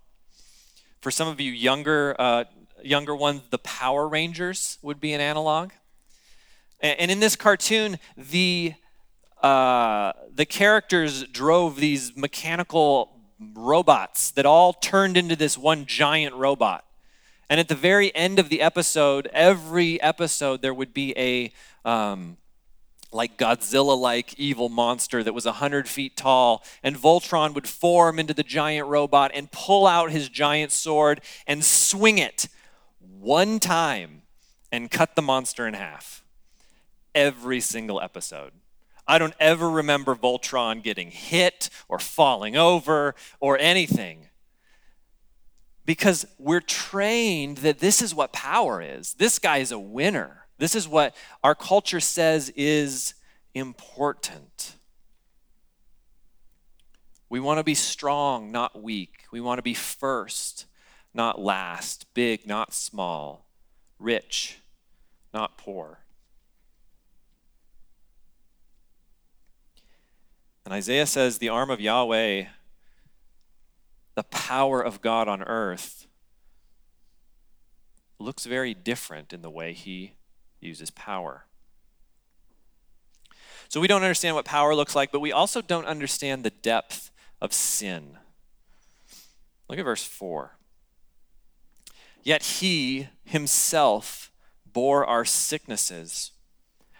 For 1.00 1.10
some 1.10 1.28
of 1.28 1.40
you 1.40 1.52
younger, 1.52 2.14
uh, 2.18 2.44
younger 2.82 3.14
ones, 3.14 3.42
the 3.50 3.58
Power 3.58 4.08
Rangers 4.08 4.78
would 4.82 5.00
be 5.00 5.12
an 5.12 5.20
analog. 5.20 5.70
And, 6.80 7.00
and 7.00 7.10
in 7.10 7.20
this 7.20 7.36
cartoon, 7.36 7.98
the 8.16 8.74
uh, 9.42 10.12
the 10.34 10.44
characters 10.44 11.24
drove 11.24 11.76
these 11.76 12.16
mechanical 12.16 13.20
robots 13.54 14.32
that 14.32 14.44
all 14.44 14.72
turned 14.72 15.16
into 15.16 15.36
this 15.36 15.56
one 15.56 15.86
giant 15.86 16.34
robot. 16.34 16.84
And 17.50 17.58
at 17.58 17.68
the 17.68 17.74
very 17.74 18.14
end 18.14 18.38
of 18.38 18.48
the 18.50 18.60
episode, 18.60 19.28
every 19.32 20.00
episode, 20.02 20.60
there 20.60 20.74
would 20.74 20.92
be 20.92 21.14
a 21.16 21.52
um, 21.88 22.36
like 23.10 23.38
Godzilla 23.38 23.98
like 23.98 24.38
evil 24.38 24.68
monster 24.68 25.22
that 25.22 25.32
was 25.32 25.46
100 25.46 25.88
feet 25.88 26.16
tall. 26.16 26.62
And 26.82 26.96
Voltron 26.96 27.54
would 27.54 27.66
form 27.66 28.18
into 28.18 28.34
the 28.34 28.42
giant 28.42 28.88
robot 28.88 29.30
and 29.34 29.50
pull 29.50 29.86
out 29.86 30.10
his 30.10 30.28
giant 30.28 30.72
sword 30.72 31.20
and 31.46 31.64
swing 31.64 32.18
it 32.18 32.48
one 33.18 33.58
time 33.58 34.22
and 34.70 34.90
cut 34.90 35.16
the 35.16 35.22
monster 35.22 35.66
in 35.66 35.74
half. 35.74 36.22
Every 37.14 37.60
single 37.60 38.00
episode. 38.00 38.52
I 39.06 39.16
don't 39.16 39.34
ever 39.40 39.70
remember 39.70 40.14
Voltron 40.14 40.82
getting 40.82 41.10
hit 41.10 41.70
or 41.88 41.98
falling 41.98 42.56
over 42.56 43.14
or 43.40 43.58
anything 43.58 44.27
because 45.88 46.26
we're 46.38 46.60
trained 46.60 47.56
that 47.58 47.78
this 47.78 48.02
is 48.02 48.14
what 48.14 48.30
power 48.30 48.82
is. 48.82 49.14
This 49.14 49.38
guy 49.38 49.56
is 49.56 49.72
a 49.72 49.78
winner. 49.78 50.44
This 50.58 50.74
is 50.74 50.86
what 50.86 51.16
our 51.42 51.54
culture 51.54 51.98
says 51.98 52.52
is 52.54 53.14
important. 53.54 54.74
We 57.30 57.40
want 57.40 57.56
to 57.56 57.64
be 57.64 57.72
strong, 57.74 58.52
not 58.52 58.82
weak. 58.82 59.24
We 59.32 59.40
want 59.40 59.60
to 59.60 59.62
be 59.62 59.72
first, 59.72 60.66
not 61.14 61.40
last, 61.40 62.04
big, 62.12 62.46
not 62.46 62.74
small, 62.74 63.46
rich, 63.98 64.58
not 65.32 65.56
poor. 65.56 66.00
And 70.66 70.74
Isaiah 70.74 71.06
says 71.06 71.38
the 71.38 71.48
arm 71.48 71.70
of 71.70 71.80
Yahweh 71.80 72.44
the 74.18 74.24
power 74.24 74.82
of 74.82 75.00
God 75.00 75.28
on 75.28 75.44
earth 75.44 76.08
looks 78.18 78.46
very 78.46 78.74
different 78.74 79.32
in 79.32 79.42
the 79.42 79.48
way 79.50 79.72
he 79.72 80.14
uses 80.58 80.90
power. 80.90 81.44
So 83.68 83.80
we 83.80 83.86
don't 83.86 84.02
understand 84.02 84.34
what 84.34 84.44
power 84.44 84.74
looks 84.74 84.96
like, 84.96 85.12
but 85.12 85.20
we 85.20 85.30
also 85.30 85.62
don't 85.62 85.86
understand 85.86 86.42
the 86.42 86.50
depth 86.50 87.12
of 87.40 87.52
sin. 87.52 88.18
Look 89.68 89.78
at 89.78 89.84
verse 89.84 90.02
4. 90.02 90.58
Yet 92.24 92.42
he 92.42 93.10
himself 93.22 94.32
bore 94.66 95.06
our 95.06 95.24
sicknesses, 95.24 96.32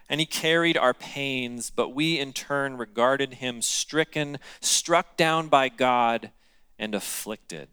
and 0.08 0.20
he 0.20 0.26
carried 0.26 0.76
our 0.76 0.94
pains, 0.94 1.70
but 1.70 1.88
we 1.88 2.20
in 2.20 2.32
turn 2.32 2.76
regarded 2.76 3.34
him 3.34 3.60
stricken, 3.60 4.38
struck 4.60 5.16
down 5.16 5.48
by 5.48 5.68
God 5.68 6.30
and 6.78 6.94
afflicted. 6.94 7.68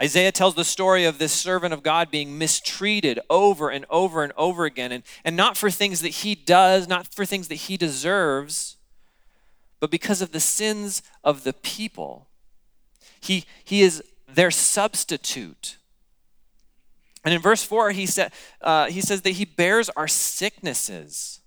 Isaiah 0.00 0.32
tells 0.32 0.54
the 0.54 0.64
story 0.64 1.04
of 1.04 1.18
this 1.18 1.32
servant 1.32 1.74
of 1.74 1.82
God 1.82 2.10
being 2.10 2.38
mistreated 2.38 3.20
over 3.28 3.68
and 3.68 3.84
over 3.90 4.22
and 4.24 4.32
over 4.36 4.64
again, 4.64 4.92
and, 4.92 5.02
and 5.24 5.36
not 5.36 5.56
for 5.56 5.70
things 5.70 6.00
that 6.00 6.08
he 6.08 6.34
does, 6.34 6.88
not 6.88 7.12
for 7.12 7.26
things 7.26 7.48
that 7.48 7.56
he 7.56 7.76
deserves, 7.76 8.76
but 9.78 9.90
because 9.90 10.22
of 10.22 10.32
the 10.32 10.40
sins 10.40 11.02
of 11.22 11.44
the 11.44 11.52
people. 11.52 12.28
He, 13.20 13.44
he 13.64 13.82
is 13.82 14.02
their 14.26 14.50
substitute. 14.50 15.76
And 17.24 17.34
in 17.34 17.40
verse 17.40 17.62
4, 17.62 17.90
he, 17.90 18.06
said, 18.06 18.32
uh, 18.62 18.86
he 18.86 19.00
says 19.00 19.22
that 19.22 19.32
he 19.32 19.44
bears 19.44 19.90
our 19.90 20.08
sicknesses, 20.08 21.40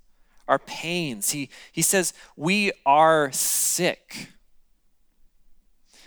our 0.48 0.60
pains. 0.60 1.32
He, 1.32 1.50
he 1.72 1.82
says, 1.82 2.14
We 2.36 2.72
are 2.86 3.32
sick. 3.32 4.30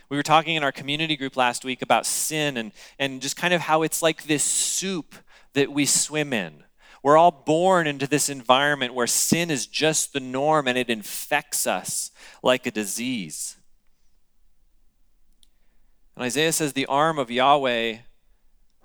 We 0.08 0.16
were 0.16 0.22
talking 0.22 0.56
in 0.56 0.62
our 0.62 0.72
community 0.72 1.16
group 1.16 1.36
last 1.36 1.64
week 1.64 1.82
about 1.82 2.06
sin 2.06 2.56
and, 2.56 2.72
and 2.98 3.20
just 3.20 3.36
kind 3.36 3.52
of 3.52 3.62
how 3.62 3.82
it's 3.82 4.02
like 4.02 4.24
this 4.24 4.44
soup 4.44 5.14
that 5.54 5.72
we 5.72 5.86
swim 5.86 6.32
in. 6.32 6.64
We're 7.02 7.16
all 7.16 7.30
born 7.30 7.86
into 7.86 8.06
this 8.06 8.28
environment 8.28 8.94
where 8.94 9.06
sin 9.06 9.50
is 9.50 9.66
just 9.66 10.12
the 10.12 10.20
norm 10.20 10.66
and 10.68 10.78
it 10.78 10.90
infects 10.90 11.66
us 11.66 12.10
like 12.42 12.66
a 12.66 12.70
disease. 12.70 13.56
And 16.14 16.24
Isaiah 16.24 16.52
says 16.52 16.72
the 16.72 16.86
arm 16.86 17.18
of 17.18 17.30
Yahweh 17.30 17.98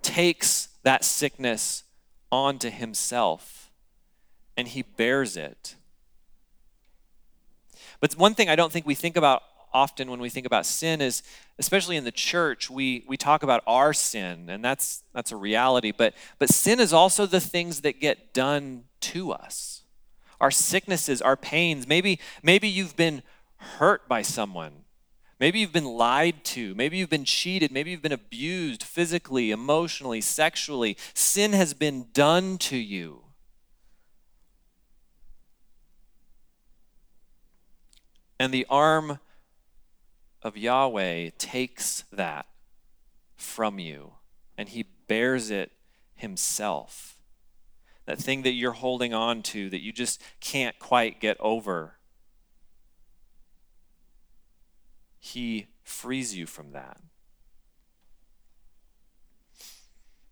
takes 0.02 0.70
that 0.84 1.04
sickness 1.04 1.84
onto 2.32 2.70
himself 2.70 3.72
and 4.58 4.68
he 4.68 4.82
bears 4.82 5.38
it. 5.38 5.76
But 8.00 8.14
one 8.14 8.34
thing 8.34 8.50
I 8.50 8.56
don't 8.56 8.72
think 8.72 8.86
we 8.86 8.96
think 8.96 9.16
about 9.16 9.44
often 9.74 10.10
when 10.10 10.20
we 10.20 10.30
think 10.30 10.46
about 10.46 10.66
sin 10.66 11.02
is 11.02 11.24
especially 11.60 11.98
in 11.98 12.04
the 12.04 12.12
church 12.12 12.70
we 12.70 13.04
we 13.08 13.18
talk 13.18 13.44
about 13.44 13.64
our 13.68 13.94
sin 13.94 14.50
and 14.50 14.64
that's 14.64 15.04
that's 15.14 15.32
a 15.32 15.36
reality 15.36 15.92
but 15.92 16.14
but 16.40 16.50
sin 16.50 16.80
is 16.80 16.94
also 16.94 17.26
the 17.26 17.40
things 17.40 17.82
that 17.82 18.00
get 18.00 18.34
done 18.34 18.84
to 19.00 19.32
us. 19.32 19.84
Our 20.40 20.52
sicknesses 20.52 21.22
our 21.22 21.38
pains 21.38 21.88
maybe 21.88 22.20
maybe 22.44 22.68
you've 22.68 22.96
been 22.96 23.24
hurt 23.58 24.08
by 24.08 24.22
someone. 24.22 24.84
Maybe 25.40 25.60
you've 25.60 25.74
been 25.74 25.86
lied 25.86 26.44
to. 26.46 26.76
Maybe 26.76 26.98
you've 26.98 27.10
been 27.10 27.26
cheated. 27.26 27.72
Maybe 27.72 27.90
you've 27.90 28.04
been 28.04 28.12
abused 28.12 28.84
physically 28.84 29.50
emotionally 29.50 30.22
sexually. 30.22 30.96
Sin 31.16 31.54
has 31.54 31.74
been 31.74 32.08
done 32.14 32.60
to 32.60 32.78
you. 32.78 33.24
And 38.40 38.54
the 38.54 38.68
arm 38.70 39.20
of 40.44 40.58
Yahweh 40.58 41.30
takes 41.38 42.04
that 42.12 42.48
from 43.36 43.80
you 43.80 44.14
and 44.58 44.70
he 44.70 44.86
bears 45.08 45.50
it 45.50 45.72
himself. 46.16 47.18
That 48.06 48.20
thing 48.20 48.42
that 48.44 48.52
you're 48.52 48.72
holding 48.72 49.14
on 49.14 49.42
to 49.44 49.70
that 49.70 49.82
you 49.82 49.92
just 49.92 50.22
can't 50.40 50.78
quite 50.80 51.20
get 51.20 51.38
over. 51.40 51.98
He 55.20 55.68
frees 55.84 56.36
you 56.36 56.46
from 56.46 56.72
that. 56.72 56.98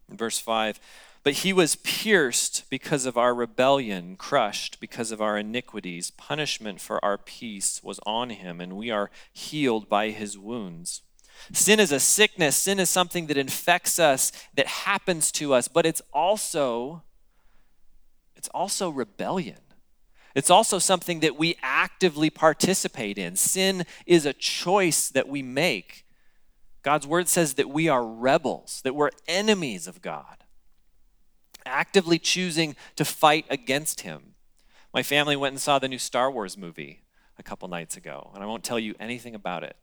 In 0.10 0.18
verse 0.18 0.40
5, 0.40 0.80
But 1.24 1.34
he 1.34 1.52
was 1.52 1.76
pierced 1.76 2.70
because 2.70 3.06
of 3.06 3.18
our 3.18 3.34
rebellion, 3.36 4.16
crushed 4.16 4.80
because 4.80 5.12
of 5.12 5.22
our 5.22 5.38
iniquities. 5.38 6.12
Punishment 6.12 6.80
for 6.80 7.04
our 7.04 7.18
peace 7.18 7.82
was 7.84 8.00
on 8.06 8.30
him, 8.30 8.62
and 8.62 8.78
we 8.78 8.90
are 8.90 9.12
healed 9.34 9.90
by 9.90 10.10
his 10.12 10.38
wounds. 10.38 11.02
Sin 11.52 11.80
is 11.80 11.92
a 11.92 12.00
sickness. 12.00 12.56
Sin 12.56 12.80
is 12.80 12.90
something 12.90 13.28
that 13.28 13.38
infects 13.38 14.00
us, 14.00 14.32
that 14.56 14.68
happens 14.68 15.32
to 15.34 15.54
us, 15.54 15.68
but 15.68 15.86
it's 15.86 16.02
also 16.14 17.04
it's 18.36 18.50
also 18.50 18.90
rebellion. 18.90 19.60
It's 20.34 20.50
also 20.50 20.80
something 20.80 21.20
that 21.20 21.36
we 21.36 21.58
actively 21.62 22.30
participate 22.30 23.18
in. 23.18 23.36
Sin 23.36 23.86
is 24.06 24.26
a 24.26 24.32
choice 24.32 25.10
that 25.10 25.28
we 25.28 25.42
make. 25.42 26.06
God's 26.82 27.06
word 27.06 27.28
says 27.28 27.56
that 27.56 27.70
we 27.70 27.90
are 27.90 28.06
rebels, 28.06 28.80
that 28.86 28.96
we're 28.96 29.10
enemies 29.28 29.88
of 29.88 30.02
God 30.02 30.39
actively 31.66 32.20
choosing 32.20 32.76
to 32.96 33.06
fight 33.06 33.46
against 33.50 34.02
him. 34.02 34.36
My 34.94 35.04
family 35.04 35.36
went 35.36 35.54
and 35.54 35.62
saw 35.62 35.80
the 35.80 35.88
new 35.88 36.00
Star 36.00 36.32
Wars 36.32 36.58
movie 36.58 37.02
a 37.38 37.44
couple 37.44 37.68
nights 37.68 37.96
ago, 37.96 38.32
and 38.34 38.44
I 38.44 38.48
won't 38.48 38.64
tell 38.64 38.80
you 38.80 38.96
anything 39.00 39.36
about 39.36 39.64
it. 39.64 39.76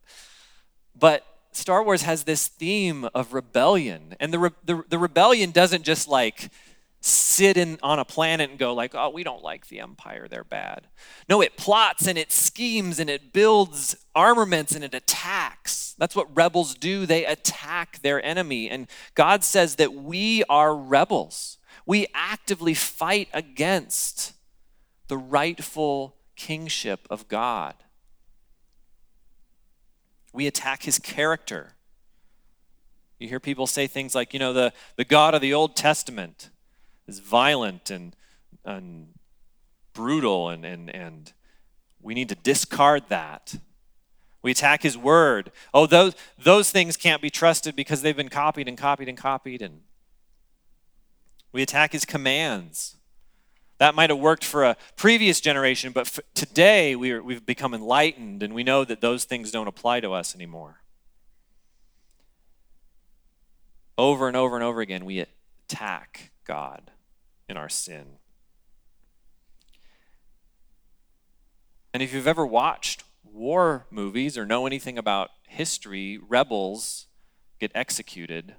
But 0.99 1.25
Star 1.52 1.83
Wars 1.83 2.02
has 2.02 2.25
this 2.25 2.49
theme 2.49 3.09
of 3.14 3.33
rebellion, 3.33 4.16
and 4.21 4.33
the, 4.33 4.38
re- 4.38 4.50
the, 4.64 4.85
the 4.88 4.99
rebellion 4.99 5.52
doesn't 5.52 5.85
just 5.85 6.09
like 6.09 6.50
sit 7.00 7.56
in 7.56 7.78
on 7.83 7.99
a 8.00 8.04
planet 8.04 8.50
and 8.50 8.59
go 8.59 8.75
like 8.75 8.92
oh 8.95 9.11
we 9.11 9.23
don't 9.23 9.42
like 9.42 9.68
the 9.68 9.78
empire 9.78 10.26
they're 10.28 10.42
bad 10.42 10.88
no 11.28 11.40
it 11.40 11.56
plots 11.56 12.09
and 12.09 12.18
it 12.18 12.33
schemes 12.33 12.99
and 12.99 13.09
it 13.09 13.33
builds 13.33 13.95
armaments 14.14 14.75
and 14.75 14.83
it 14.83 14.92
attacks 14.92 15.95
that's 15.99 16.16
what 16.16 16.35
rebels 16.37 16.75
do 16.75 17.06
they 17.06 17.25
attack 17.25 18.00
their 18.02 18.25
enemy 18.25 18.68
and 18.68 18.88
god 19.14 19.45
says 19.45 19.76
that 19.76 19.95
we 19.95 20.42
are 20.49 20.75
rebels 20.75 21.59
we 21.87 22.09
actively 22.12 22.75
fight 22.75 23.28
against 23.33 24.33
the 25.09 25.16
rightful 25.16 26.16
kingship 26.35 27.07
of 27.09 27.28
God. 27.28 27.75
We 30.33 30.47
attack 30.47 30.83
his 30.83 30.99
character. 30.99 31.73
You 33.19 33.28
hear 33.28 33.40
people 33.40 33.66
say 33.66 33.87
things 33.87 34.14
like, 34.14 34.35
you 34.35 34.38
know, 34.38 34.52
the, 34.52 34.73
the 34.97 35.05
God 35.05 35.35
of 35.35 35.40
the 35.40 35.55
Old 35.55 35.76
Testament 35.76 36.50
is 37.07 37.21
violent 37.21 37.90
and, 37.90 38.14
and 38.64 39.14
brutal, 39.95 40.50
and, 40.50 40.64
and, 40.64 40.95
and 40.95 41.33
we 42.02 42.12
need 42.12 42.28
to 42.28 42.35
discard 42.35 43.05
that. 43.09 43.55
We 44.43 44.50
attack 44.50 44.83
his 44.83 44.99
word. 44.99 45.50
Oh, 45.73 45.87
those, 45.87 46.14
those 46.38 46.71
things 46.71 46.97
can't 46.97 47.23
be 47.23 47.31
trusted 47.31 47.75
because 47.75 48.02
they've 48.02 48.16
been 48.16 48.28
copied 48.28 48.69
and 48.69 48.76
copied 48.76 49.09
and 49.09 49.16
copied. 49.16 49.62
And 49.62 49.81
we 51.57 51.63
attack 51.63 51.93
his 51.93 52.05
commands. 52.05 52.97
That 53.79 53.95
might 53.95 54.11
have 54.11 54.19
worked 54.19 54.45
for 54.45 54.63
a 54.63 54.77
previous 54.95 55.41
generation, 55.41 55.91
but 55.91 56.19
today 56.35 56.95
we 56.95 57.13
are, 57.13 57.23
we've 57.23 57.47
become 57.47 57.73
enlightened 57.73 58.43
and 58.43 58.55
we 58.55 58.63
know 58.63 58.85
that 58.85 59.01
those 59.01 59.25
things 59.25 59.51
don't 59.51 59.67
apply 59.67 60.01
to 60.01 60.13
us 60.13 60.35
anymore. 60.35 60.83
Over 63.97 64.29
and 64.29 64.37
over 64.37 64.55
and 64.55 64.63
over 64.63 64.83
again, 64.83 65.07
we 65.07 65.25
attack 65.65 66.31
God 66.45 66.90
in 67.49 67.57
our 67.57 67.71
sin. 67.71 68.05
And 71.95 72.03
if 72.03 72.12
you've 72.12 72.27
ever 72.27 72.45
watched 72.45 73.03
war 73.25 73.87
movies 73.90 74.37
or 74.37 74.45
know 74.45 74.66
anything 74.66 74.99
about 74.99 75.31
history, 75.49 76.19
rebels 76.19 77.07
get 77.59 77.73
executed 77.75 78.57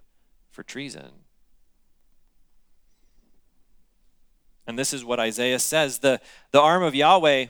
for 0.50 0.64
treason. 0.64 1.27
And 4.68 4.78
this 4.78 4.94
is 4.94 5.06
what 5.06 5.20
Isaiah 5.20 5.60
says 5.60 6.00
the, 6.00 6.20
the 6.52 6.62
arm 6.62 6.84
of 6.84 6.94
Yahweh 6.94 7.46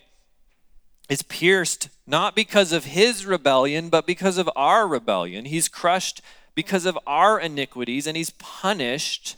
is 1.09 1.23
pierced 1.23 1.89
not 2.05 2.35
because 2.35 2.71
of 2.71 2.85
his 2.85 3.25
rebellion, 3.25 3.89
but 3.89 4.05
because 4.05 4.37
of 4.37 4.49
our 4.55 4.87
rebellion. 4.87 5.45
He's 5.45 5.67
crushed 5.67 6.21
because 6.53 6.85
of 6.85 6.97
our 7.07 7.39
iniquities, 7.39 8.07
and 8.07 8.15
he's 8.15 8.31
punished 8.31 9.35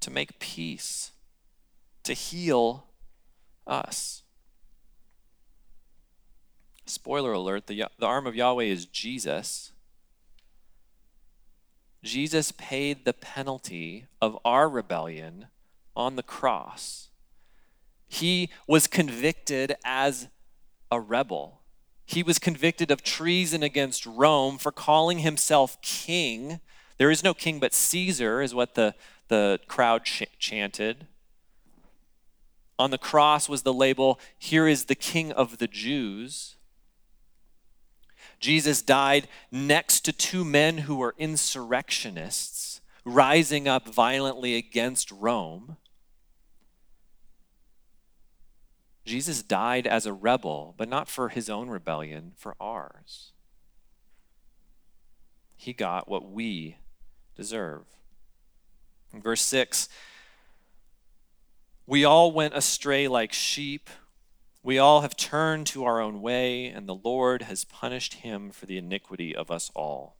to 0.00 0.10
make 0.10 0.38
peace, 0.38 1.12
to 2.04 2.14
heal 2.14 2.86
us. 3.66 4.22
Spoiler 6.86 7.32
alert 7.32 7.66
the, 7.66 7.84
the 7.98 8.06
arm 8.06 8.26
of 8.26 8.34
Yahweh 8.34 8.64
is 8.64 8.86
Jesus. 8.86 9.72
Jesus 12.02 12.52
paid 12.52 13.04
the 13.04 13.12
penalty 13.12 14.06
of 14.20 14.38
our 14.44 14.68
rebellion 14.68 15.46
on 15.94 16.16
the 16.16 16.22
cross. 16.22 17.10
He 18.08 18.50
was 18.66 18.86
convicted 18.86 19.76
as 19.84 20.28
a 20.90 20.98
rebel. 20.98 21.60
He 22.04 22.22
was 22.22 22.38
convicted 22.38 22.90
of 22.90 23.02
treason 23.02 23.62
against 23.62 24.06
Rome 24.06 24.58
for 24.58 24.72
calling 24.72 25.20
himself 25.20 25.80
king. 25.82 26.60
There 26.98 27.10
is 27.10 27.22
no 27.22 27.34
king 27.34 27.60
but 27.60 27.74
Caesar, 27.74 28.42
is 28.42 28.54
what 28.54 28.74
the, 28.74 28.94
the 29.28 29.60
crowd 29.68 30.04
ch- 30.04 30.24
chanted. 30.38 31.06
On 32.78 32.90
the 32.90 32.98
cross 32.98 33.48
was 33.48 33.62
the 33.62 33.74
label, 33.74 34.18
Here 34.38 34.66
is 34.66 34.86
the 34.86 34.94
king 34.94 35.30
of 35.32 35.58
the 35.58 35.68
Jews. 35.68 36.56
Jesus 38.40 38.80
died 38.80 39.28
next 39.52 40.00
to 40.00 40.12
two 40.12 40.44
men 40.44 40.78
who 40.78 40.96
were 40.96 41.14
insurrectionists, 41.18 42.80
rising 43.04 43.68
up 43.68 43.86
violently 43.86 44.56
against 44.56 45.12
Rome. 45.12 45.76
Jesus 49.04 49.42
died 49.42 49.86
as 49.86 50.06
a 50.06 50.12
rebel, 50.12 50.74
but 50.78 50.88
not 50.88 51.08
for 51.08 51.28
his 51.28 51.50
own 51.50 51.68
rebellion, 51.68 52.32
for 52.36 52.56
ours. 52.60 53.32
He 55.56 55.72
got 55.74 56.08
what 56.08 56.30
we 56.30 56.76
deserve. 57.36 57.82
In 59.12 59.20
verse 59.20 59.42
6, 59.42 59.88
we 61.86 62.04
all 62.04 62.32
went 62.32 62.54
astray 62.54 63.08
like 63.08 63.32
sheep. 63.32 63.90
We 64.62 64.78
all 64.78 65.00
have 65.00 65.16
turned 65.16 65.66
to 65.68 65.84
our 65.84 66.00
own 66.00 66.20
way, 66.20 66.66
and 66.66 66.86
the 66.86 66.94
Lord 66.94 67.42
has 67.42 67.64
punished 67.64 68.14
him 68.14 68.50
for 68.50 68.66
the 68.66 68.76
iniquity 68.76 69.34
of 69.34 69.50
us 69.50 69.70
all. 69.74 70.16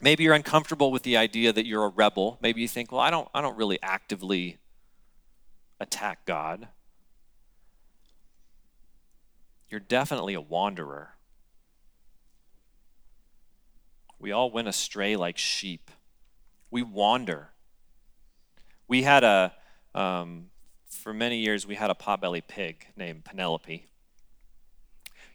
Maybe 0.00 0.24
you're 0.24 0.34
uncomfortable 0.34 0.90
with 0.90 1.04
the 1.04 1.16
idea 1.16 1.52
that 1.52 1.64
you're 1.64 1.84
a 1.84 1.88
rebel. 1.88 2.38
Maybe 2.42 2.60
you 2.60 2.68
think, 2.68 2.90
well, 2.90 3.00
I 3.00 3.10
don't, 3.10 3.28
I 3.32 3.40
don't 3.40 3.56
really 3.56 3.78
actively 3.82 4.58
attack 5.80 6.24
God. 6.26 6.68
You're 9.68 9.80
definitely 9.80 10.34
a 10.34 10.40
wanderer. 10.40 11.10
We 14.18 14.32
all 14.32 14.50
went 14.50 14.68
astray 14.68 15.16
like 15.16 15.38
sheep. 15.38 15.90
We 16.70 16.82
wander. 16.82 17.50
We 18.88 19.02
had 19.02 19.24
a, 19.24 19.52
um, 19.94 20.50
for 21.06 21.14
many 21.14 21.38
years, 21.38 21.68
we 21.68 21.76
had 21.76 21.88
a 21.88 21.94
potbelly 21.94 22.42
pig 22.44 22.88
named 22.96 23.24
Penelope. 23.24 23.86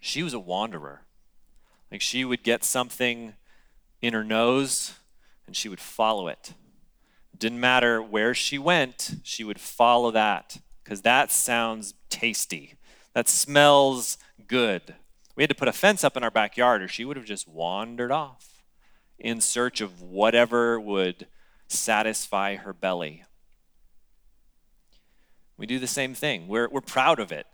She 0.01 0.21
was 0.21 0.33
a 0.33 0.39
wanderer. 0.39 1.03
Like 1.89 2.01
she 2.01 2.25
would 2.25 2.43
get 2.43 2.65
something 2.65 3.35
in 4.01 4.13
her 4.13 4.25
nose 4.25 4.95
and 5.47 5.55
she 5.55 5.69
would 5.69 5.79
follow 5.79 6.27
it. 6.27 6.55
Didn't 7.37 7.61
matter 7.61 8.01
where 8.01 8.33
she 8.33 8.59
went, 8.59 9.21
she 9.23 9.45
would 9.45 9.61
follow 9.61 10.11
that 10.11 10.57
because 10.83 11.03
that 11.03 11.31
sounds 11.31 11.93
tasty. 12.09 12.73
That 13.13 13.29
smells 13.29 14.17
good. 14.47 14.95
We 15.37 15.43
had 15.43 15.49
to 15.51 15.55
put 15.55 15.69
a 15.69 15.71
fence 15.71 16.03
up 16.03 16.17
in 16.17 16.23
our 16.25 16.29
backyard 16.29 16.81
or 16.81 16.89
she 16.89 17.05
would 17.05 17.15
have 17.15 17.25
just 17.25 17.47
wandered 17.47 18.11
off 18.11 18.61
in 19.17 19.39
search 19.39 19.79
of 19.79 20.01
whatever 20.01 20.77
would 20.81 21.27
satisfy 21.69 22.57
her 22.57 22.73
belly. 22.73 23.23
We 25.61 25.67
do 25.67 25.77
the 25.77 25.85
same 25.85 26.15
thing. 26.15 26.47
We're, 26.47 26.67
we're 26.69 26.81
proud 26.81 27.19
of 27.19 27.31
it. 27.31 27.45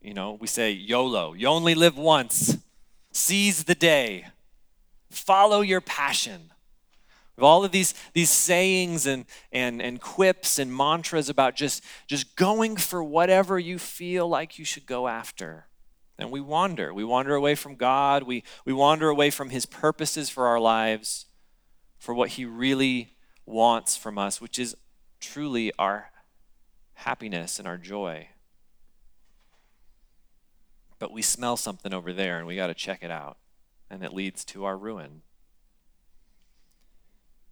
You 0.00 0.14
know, 0.14 0.38
we 0.40 0.46
say 0.46 0.70
YOLO, 0.70 1.34
you 1.34 1.48
only 1.48 1.74
live 1.74 1.98
once. 1.98 2.56
Seize 3.12 3.64
the 3.64 3.74
day. 3.74 4.28
Follow 5.10 5.60
your 5.60 5.82
passion. 5.82 6.50
With 7.36 7.44
all 7.44 7.62
of 7.62 7.70
these, 7.70 7.92
these 8.14 8.30
sayings 8.30 9.04
and, 9.04 9.26
and, 9.52 9.82
and 9.82 10.00
quips 10.00 10.58
and 10.58 10.74
mantras 10.74 11.28
about 11.28 11.54
just, 11.54 11.84
just 12.06 12.36
going 12.36 12.78
for 12.78 13.04
whatever 13.04 13.58
you 13.58 13.78
feel 13.78 14.26
like 14.26 14.58
you 14.58 14.64
should 14.64 14.86
go 14.86 15.06
after. 15.06 15.66
And 16.18 16.30
we 16.30 16.40
wander. 16.40 16.94
We 16.94 17.04
wander 17.04 17.34
away 17.34 17.54
from 17.54 17.74
God. 17.74 18.22
We, 18.22 18.44
we 18.64 18.72
wander 18.72 19.10
away 19.10 19.28
from 19.28 19.50
His 19.50 19.66
purposes 19.66 20.30
for 20.30 20.46
our 20.46 20.58
lives, 20.58 21.26
for 21.98 22.14
what 22.14 22.30
He 22.30 22.46
really 22.46 23.12
wants 23.44 23.94
from 23.94 24.16
us, 24.16 24.40
which 24.40 24.58
is 24.58 24.74
truly 25.20 25.70
our 25.78 26.11
happiness 26.94 27.58
and 27.58 27.66
our 27.66 27.78
joy. 27.78 28.28
But 30.98 31.12
we 31.12 31.22
smell 31.22 31.56
something 31.56 31.92
over 31.92 32.12
there 32.12 32.38
and 32.38 32.46
we 32.46 32.56
got 32.56 32.68
to 32.68 32.74
check 32.74 33.02
it 33.02 33.10
out, 33.10 33.36
and 33.90 34.02
it 34.04 34.12
leads 34.12 34.44
to 34.46 34.64
our 34.64 34.76
ruin. 34.76 35.22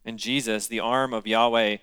And 0.04 0.18
Jesus, 0.18 0.66
the 0.66 0.80
arm 0.80 1.12
of 1.12 1.26
Yahweh, 1.26 1.78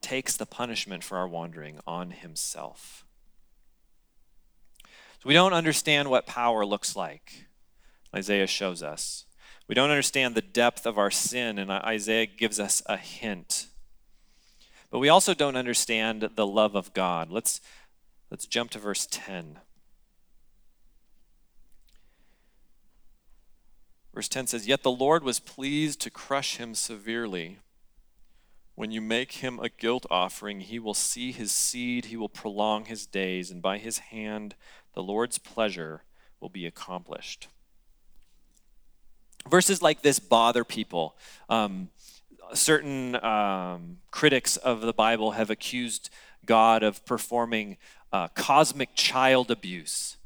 takes 0.00 0.36
the 0.36 0.46
punishment 0.46 1.04
for 1.04 1.18
our 1.18 1.28
wandering 1.28 1.80
on 1.86 2.12
himself. 2.12 3.04
So 4.84 5.26
we 5.26 5.34
don't 5.34 5.52
understand 5.52 6.08
what 6.08 6.26
power 6.26 6.64
looks 6.64 6.94
like. 6.94 7.46
Isaiah 8.14 8.46
shows 8.46 8.82
us. 8.82 9.26
We 9.66 9.74
don't 9.74 9.90
understand 9.90 10.34
the 10.34 10.40
depth 10.40 10.86
of 10.86 10.96
our 10.96 11.10
sin, 11.10 11.58
and 11.58 11.70
Isaiah 11.70 12.26
gives 12.26 12.58
us 12.58 12.80
a 12.86 12.96
hint. 12.96 13.66
But 14.90 15.00
we 15.00 15.08
also 15.08 15.34
don't 15.34 15.56
understand 15.56 16.30
the 16.34 16.46
love 16.46 16.74
of 16.74 16.94
God. 16.94 17.30
Let's, 17.30 17.60
let's 18.30 18.46
jump 18.46 18.70
to 18.70 18.78
verse 18.78 19.06
10. 19.10 19.58
Verse 24.14 24.28
10 24.28 24.46
says, 24.48 24.66
Yet 24.66 24.82
the 24.82 24.90
Lord 24.90 25.22
was 25.22 25.38
pleased 25.38 26.00
to 26.00 26.10
crush 26.10 26.56
him 26.56 26.74
severely. 26.74 27.58
When 28.74 28.90
you 28.90 29.00
make 29.00 29.32
him 29.32 29.58
a 29.60 29.68
guilt 29.68 30.06
offering, 30.10 30.60
he 30.60 30.78
will 30.78 30.94
see 30.94 31.32
his 31.32 31.52
seed, 31.52 32.06
he 32.06 32.16
will 32.16 32.28
prolong 32.28 32.86
his 32.86 33.06
days, 33.06 33.50
and 33.50 33.60
by 33.60 33.78
his 33.78 33.98
hand 33.98 34.54
the 34.94 35.02
Lord's 35.02 35.38
pleasure 35.38 36.04
will 36.40 36.48
be 36.48 36.64
accomplished. 36.64 37.48
Verses 39.48 39.82
like 39.82 40.02
this 40.02 40.18
bother 40.18 40.64
people. 40.64 41.16
Um, 41.48 41.90
certain 42.54 43.16
um, 43.24 43.98
critics 44.10 44.56
of 44.56 44.80
the 44.80 44.92
Bible 44.92 45.32
have 45.32 45.50
accused 45.50 46.10
God 46.46 46.82
of 46.82 47.04
performing 47.04 47.76
uh, 48.12 48.28
cosmic 48.28 48.94
child 48.94 49.50
abuse 49.50 50.16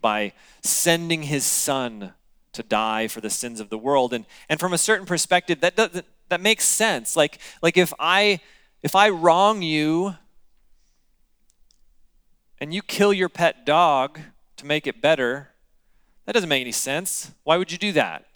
by 0.00 0.32
sending 0.62 1.24
his 1.24 1.44
son 1.44 2.12
to 2.52 2.62
die 2.62 3.06
for 3.08 3.20
the 3.20 3.30
sins 3.30 3.60
of 3.60 3.70
the 3.70 3.78
world. 3.78 4.12
And, 4.12 4.26
and 4.48 4.58
from 4.58 4.72
a 4.72 4.78
certain 4.78 5.06
perspective, 5.06 5.60
that, 5.60 5.76
doesn't, 5.76 6.06
that 6.28 6.40
makes 6.40 6.64
sense. 6.64 7.16
Like, 7.16 7.38
like 7.62 7.76
if, 7.76 7.92
I, 7.98 8.40
if 8.82 8.94
I 8.94 9.08
wrong 9.08 9.62
you 9.62 10.14
and 12.58 12.74
you 12.74 12.82
kill 12.82 13.12
your 13.12 13.28
pet 13.28 13.64
dog 13.64 14.20
to 14.56 14.66
make 14.66 14.86
it 14.86 15.00
better, 15.00 15.50
that 16.26 16.32
doesn't 16.32 16.48
make 16.48 16.60
any 16.60 16.72
sense. 16.72 17.30
Why 17.44 17.56
would 17.56 17.72
you 17.72 17.78
do 17.78 17.92
that? 17.92 18.26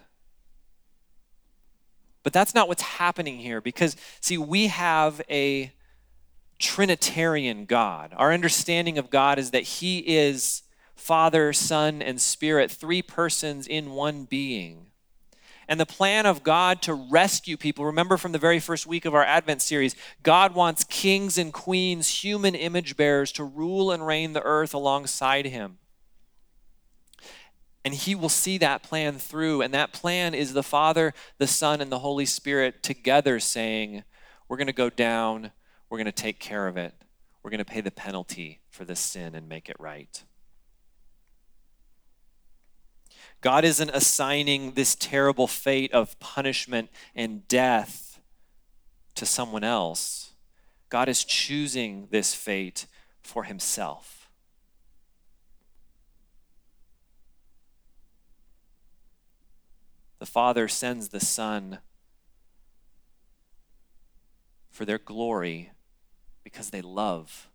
But 2.24 2.32
that's 2.32 2.54
not 2.54 2.66
what's 2.66 2.82
happening 2.82 3.38
here 3.38 3.60
because, 3.60 3.94
see, 4.20 4.36
we 4.36 4.66
have 4.66 5.22
a 5.30 5.72
Trinitarian 6.58 7.66
God. 7.66 8.12
Our 8.16 8.32
understanding 8.32 8.98
of 8.98 9.10
God 9.10 9.38
is 9.38 9.52
that 9.52 9.62
He 9.62 9.98
is 10.00 10.62
Father, 10.96 11.52
Son, 11.52 12.02
and 12.02 12.20
Spirit, 12.20 12.72
three 12.72 13.02
persons 13.02 13.68
in 13.68 13.92
one 13.92 14.24
being 14.24 14.86
and 15.68 15.80
the 15.80 15.86
plan 15.86 16.26
of 16.26 16.42
God 16.42 16.82
to 16.82 16.94
rescue 16.94 17.56
people. 17.56 17.84
Remember 17.84 18.16
from 18.16 18.32
the 18.32 18.38
very 18.38 18.60
first 18.60 18.86
week 18.86 19.04
of 19.04 19.14
our 19.14 19.24
Advent 19.24 19.62
series, 19.62 19.96
God 20.22 20.54
wants 20.54 20.84
kings 20.84 21.38
and 21.38 21.52
queens, 21.52 22.22
human 22.22 22.54
image 22.54 22.96
bearers, 22.96 23.32
to 23.32 23.44
rule 23.44 23.90
and 23.90 24.06
reign 24.06 24.32
the 24.32 24.42
earth 24.42 24.74
alongside 24.74 25.46
him. 25.46 25.78
And 27.84 27.94
he 27.94 28.14
will 28.14 28.30
see 28.30 28.58
that 28.58 28.82
plan 28.82 29.18
through. 29.18 29.60
And 29.60 29.74
that 29.74 29.92
plan 29.92 30.34
is 30.34 30.54
the 30.54 30.62
Father, 30.62 31.12
the 31.38 31.46
Son, 31.46 31.80
and 31.80 31.92
the 31.92 31.98
Holy 31.98 32.24
Spirit 32.24 32.82
together 32.82 33.38
saying, 33.38 34.04
We're 34.48 34.56
going 34.56 34.68
to 34.68 34.72
go 34.72 34.90
down, 34.90 35.52
we're 35.90 35.98
going 35.98 36.06
to 36.06 36.12
take 36.12 36.38
care 36.38 36.66
of 36.66 36.76
it, 36.76 36.94
we're 37.42 37.50
going 37.50 37.58
to 37.58 37.64
pay 37.64 37.82
the 37.82 37.90
penalty 37.90 38.60
for 38.70 38.84
this 38.84 39.00
sin 39.00 39.34
and 39.34 39.48
make 39.48 39.68
it 39.68 39.76
right. 39.78 40.24
God 43.44 43.66
isn't 43.66 43.90
assigning 43.90 44.72
this 44.72 44.94
terrible 44.94 45.46
fate 45.46 45.92
of 45.92 46.18
punishment 46.18 46.88
and 47.14 47.46
death 47.46 48.20
to 49.16 49.26
someone 49.26 49.62
else. 49.62 50.32
God 50.88 51.10
is 51.10 51.24
choosing 51.24 52.08
this 52.10 52.34
fate 52.34 52.86
for 53.22 53.44
himself. 53.44 54.23
The 60.24 60.30
Father 60.30 60.68
sends 60.68 61.10
the 61.10 61.20
Son 61.20 61.80
for 64.70 64.86
their 64.86 64.96
glory 64.96 65.72
because 66.42 66.70
they 66.70 66.80
love 66.80 67.50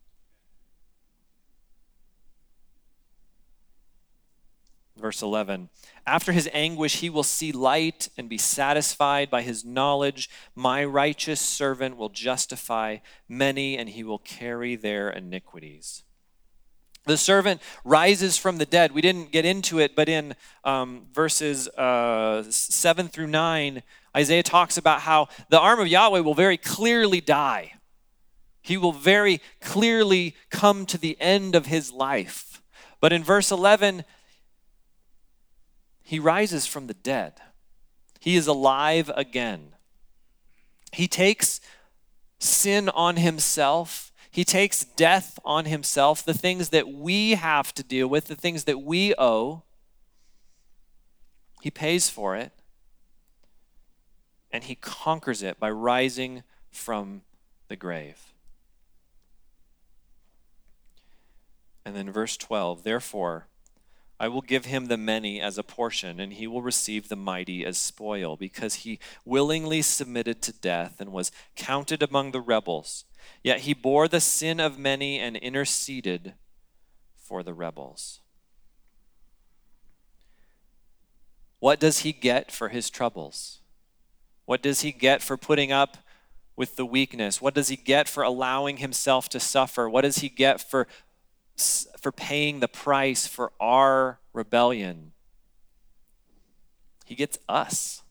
Verse 4.95 5.23
11 5.23 5.69
After 6.05 6.31
his 6.31 6.47
anguish, 6.53 6.97
he 6.97 7.09
will 7.09 7.23
see 7.23 7.51
light 7.51 8.09
and 8.19 8.29
be 8.29 8.37
satisfied 8.37 9.31
by 9.31 9.41
his 9.41 9.65
knowledge. 9.65 10.29
My 10.53 10.85
righteous 10.85 11.41
servant 11.41 11.97
will 11.97 12.09
justify 12.09 12.97
many, 13.27 13.79
and 13.79 13.89
he 13.89 14.03
will 14.03 14.19
carry 14.19 14.75
their 14.75 15.09
iniquities. 15.09 16.03
The 17.05 17.17
servant 17.17 17.61
rises 17.83 18.37
from 18.37 18.57
the 18.57 18.65
dead. 18.65 18.91
We 18.91 19.01
didn't 19.01 19.31
get 19.31 19.45
into 19.45 19.79
it, 19.79 19.95
but 19.95 20.09
in 20.09 20.35
um, 20.63 21.07
verses 21.13 21.67
uh, 21.69 22.43
7 22.49 23.07
through 23.07 23.27
9, 23.27 23.83
Isaiah 24.15 24.43
talks 24.43 24.77
about 24.77 25.01
how 25.01 25.29
the 25.49 25.59
arm 25.59 25.79
of 25.79 25.87
Yahweh 25.87 26.19
will 26.19 26.33
very 26.33 26.57
clearly 26.57 27.21
die. 27.21 27.73
He 28.61 28.77
will 28.77 28.91
very 28.91 29.41
clearly 29.61 30.35
come 30.49 30.85
to 30.87 30.97
the 30.97 31.19
end 31.19 31.55
of 31.55 31.67
his 31.67 31.91
life. 31.91 32.61
But 33.01 33.13
in 33.13 33.23
verse 33.23 33.51
11, 33.51 34.03
he 36.03 36.19
rises 36.19 36.65
from 36.65 36.87
the 36.87 36.93
dead. 36.93 37.33
He 38.19 38.35
is 38.35 38.47
alive 38.47 39.09
again. 39.15 39.75
He 40.91 41.07
takes 41.07 41.61
sin 42.39 42.89
on 42.89 43.17
himself. 43.17 44.08
He 44.31 44.43
takes 44.43 44.83
death 44.83 45.39
on 45.43 45.65
himself, 45.65 46.23
the 46.23 46.33
things 46.33 46.69
that 46.69 46.87
we 46.87 47.31
have 47.31 47.73
to 47.73 47.83
deal 47.83 48.07
with, 48.07 48.25
the 48.25 48.35
things 48.35 48.65
that 48.65 48.79
we 48.81 49.13
owe. 49.17 49.63
He 51.61 51.71
pays 51.71 52.09
for 52.09 52.35
it. 52.35 52.51
And 54.51 54.63
he 54.63 54.75
conquers 54.75 55.43
it 55.43 55.59
by 55.59 55.71
rising 55.71 56.43
from 56.69 57.21
the 57.67 57.75
grave. 57.75 58.33
And 61.85 61.95
then 61.95 62.11
verse 62.11 62.37
12, 62.37 62.83
therefore, 62.83 63.47
I 64.19 64.27
will 64.27 64.41
give 64.41 64.65
him 64.65 64.87
the 64.87 64.97
many 64.97 65.41
as 65.41 65.57
a 65.57 65.63
portion, 65.63 66.19
and 66.19 66.33
he 66.33 66.45
will 66.45 66.61
receive 66.61 67.07
the 67.09 67.15
mighty 67.15 67.65
as 67.65 67.77
spoil, 67.77 68.35
because 68.35 68.75
he 68.75 68.99
willingly 69.25 69.81
submitted 69.81 70.41
to 70.43 70.51
death 70.51 70.99
and 70.99 71.11
was 71.11 71.31
counted 71.55 72.03
among 72.03 72.31
the 72.31 72.41
rebels. 72.41 73.05
Yet 73.43 73.61
he 73.61 73.73
bore 73.73 74.07
the 74.07 74.19
sin 74.19 74.59
of 74.59 74.77
many 74.77 75.19
and 75.19 75.35
interceded 75.37 76.33
for 77.15 77.43
the 77.43 77.53
rebels. 77.53 78.21
What 81.59 81.79
does 81.79 81.99
he 81.99 82.13
get 82.13 82.51
for 82.51 82.69
his 82.69 82.89
troubles? 82.89 83.59
What 84.45 84.61
does 84.61 84.81
he 84.81 84.91
get 84.91 85.21
for 85.21 85.37
putting 85.37 85.71
up 85.71 85.97
with 86.55 86.75
the 86.75 86.85
weakness? 86.85 87.41
What 87.41 87.53
does 87.53 87.67
he 87.67 87.75
get 87.75 88.07
for 88.07 88.23
allowing 88.23 88.77
himself 88.77 89.29
to 89.29 89.39
suffer? 89.39 89.89
What 89.89 90.01
does 90.01 90.19
he 90.19 90.29
get 90.29 90.61
for 90.61 90.87
for 91.99 92.11
paying 92.11 92.59
the 92.59 92.67
price 92.67 93.27
for 93.27 93.51
our 93.59 94.19
rebellion. 94.33 95.11
He 97.05 97.15
gets 97.15 97.37
us. 97.47 98.03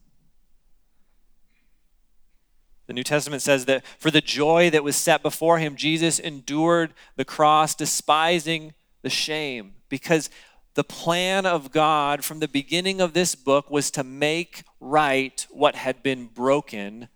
The 2.89 2.93
New 2.95 3.03
Testament 3.03 3.43
says 3.43 3.65
that 3.65 3.85
for 3.99 4.09
the 4.09 4.19
joy 4.19 4.71
that 4.71 4.83
was 4.83 4.95
set 4.95 5.21
before 5.21 5.59
him, 5.59 5.75
Jesus 5.75 6.17
endured 6.17 6.95
the 7.17 7.23
cross, 7.23 7.75
despising 7.75 8.73
the 9.03 9.11
shame, 9.11 9.73
because 9.89 10.31
the 10.73 10.83
plan 10.83 11.45
of 11.45 11.71
God 11.71 12.25
from 12.25 12.39
the 12.39 12.47
beginning 12.47 12.99
of 12.99 13.13
this 13.13 13.35
book 13.35 13.69
was 13.69 13.91
to 13.91 14.03
make 14.03 14.63
right 14.79 15.45
what 15.51 15.75
had 15.75 16.01
been 16.01 16.25
broken 16.25 17.09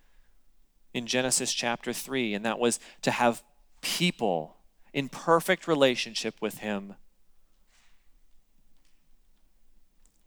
in 0.94 1.08
Genesis 1.08 1.52
chapter 1.52 1.92
3, 1.92 2.36
and 2.36 2.46
that 2.46 2.60
was 2.60 2.80
to 3.02 3.10
have 3.10 3.42
people 3.82 4.58
in 4.94 5.10
perfect 5.10 5.68
relationship 5.68 6.36
with 6.40 6.60
Him. 6.60 6.94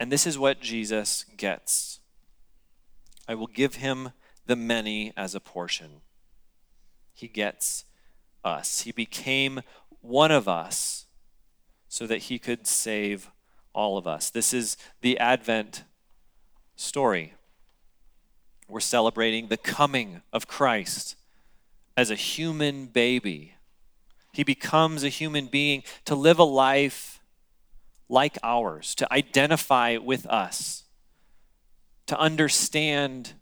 And 0.01 0.11
this 0.11 0.27
is 0.27 0.37
what 0.37 0.61
Jesus 0.61 1.25
gets 1.37 2.01
I 3.29 3.37
will 3.37 3.47
give 3.47 3.77
him 3.77 4.11
the 4.47 4.57
many 4.57 5.13
as 5.17 5.35
a 5.35 5.41
portion. 5.41 6.01
He 7.13 7.29
gets 7.29 7.85
us. 8.45 8.83
He 8.83 8.93
became 8.93 9.61
one 10.01 10.31
of 10.31 10.49
us 10.49 11.07
so 11.89 12.07
that 12.07 12.25
he 12.25 12.39
could 12.39 12.67
save 12.67 13.31
all 13.73 13.99
of 13.99 14.07
us. 14.07 14.31
This 14.31 14.53
is 14.53 14.77
the 15.01 15.19
Advent 15.19 15.85
story. 16.77 17.35
We're 18.69 18.81
celebrating 18.81 19.49
the 19.49 19.57
coming 19.57 20.23
of 20.33 20.47
Christ 20.47 21.17
as 21.97 22.11
a 22.11 22.15
human 22.15 22.87
baby 22.87 23.57
he 24.37 24.45
becomes 24.45 25.03
a 25.03 25.09
human 25.09 25.47
being 25.47 25.83
to 26.05 26.15
live 26.15 26.39
a 26.39 26.45
life 26.45 27.23
like 28.07 28.37
ours, 28.43 28.95
to 28.97 29.11
identify 29.11 29.97
with 29.97 30.27
us. 30.27 30.85
to 32.05 32.19
understand 32.19 33.33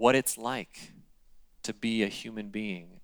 what 0.00 0.14
it's 0.14 0.38
like 0.38 0.92
to 1.62 1.74
be 1.74 2.02
a 2.02 2.08
human 2.08 2.48
being. 2.48 3.00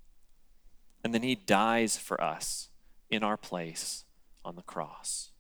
And 1.05 1.13
then 1.13 1.23
he 1.23 1.35
dies 1.35 1.99
for 1.99 2.19
us 2.25 2.71
in 3.11 3.23
our 3.23 3.37
place 3.37 4.07
on 4.43 4.57
the 4.57 4.63
cross. 4.63 5.31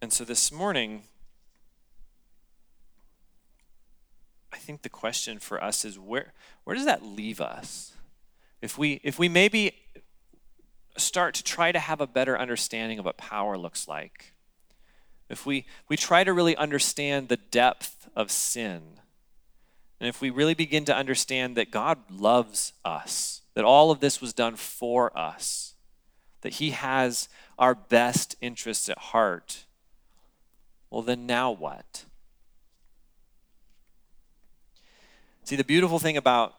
And 0.00 0.10
so 0.10 0.24
this 0.24 0.50
morning, 0.50 1.02
I 4.50 4.56
think 4.56 4.80
the 4.80 4.88
question 4.88 5.38
for 5.38 5.62
us 5.62 5.84
is 5.84 5.98
where, 5.98 6.32
where 6.64 6.74
does 6.74 6.86
that 6.86 7.04
leave 7.04 7.38
us? 7.38 7.92
If 8.62 8.78
we, 8.78 9.02
if 9.04 9.18
we 9.18 9.28
maybe 9.28 9.83
start 10.96 11.34
to 11.34 11.42
try 11.42 11.72
to 11.72 11.78
have 11.78 12.00
a 12.00 12.06
better 12.06 12.38
understanding 12.38 12.98
of 12.98 13.04
what 13.04 13.16
power 13.16 13.56
looks 13.58 13.88
like, 13.88 14.32
if 15.28 15.46
we, 15.46 15.66
we 15.88 15.96
try 15.96 16.24
to 16.24 16.32
really 16.32 16.56
understand 16.56 17.28
the 17.28 17.36
depth 17.36 18.08
of 18.14 18.30
sin, 18.30 18.82
and 20.00 20.08
if 20.08 20.20
we 20.20 20.30
really 20.30 20.54
begin 20.54 20.84
to 20.84 20.96
understand 20.96 21.56
that 21.56 21.70
God 21.70 21.98
loves 22.10 22.72
us, 22.84 23.42
that 23.54 23.64
all 23.64 23.90
of 23.90 24.00
this 24.00 24.20
was 24.20 24.32
done 24.32 24.56
for 24.56 25.16
us, 25.16 25.74
that 26.42 26.54
He 26.54 26.70
has 26.70 27.28
our 27.58 27.74
best 27.74 28.36
interests 28.40 28.88
at 28.88 28.98
heart, 28.98 29.64
well, 30.90 31.02
then 31.02 31.26
now 31.26 31.50
what? 31.50 32.04
See, 35.44 35.56
the 35.56 35.64
beautiful 35.64 35.98
thing 35.98 36.16
about 36.16 36.54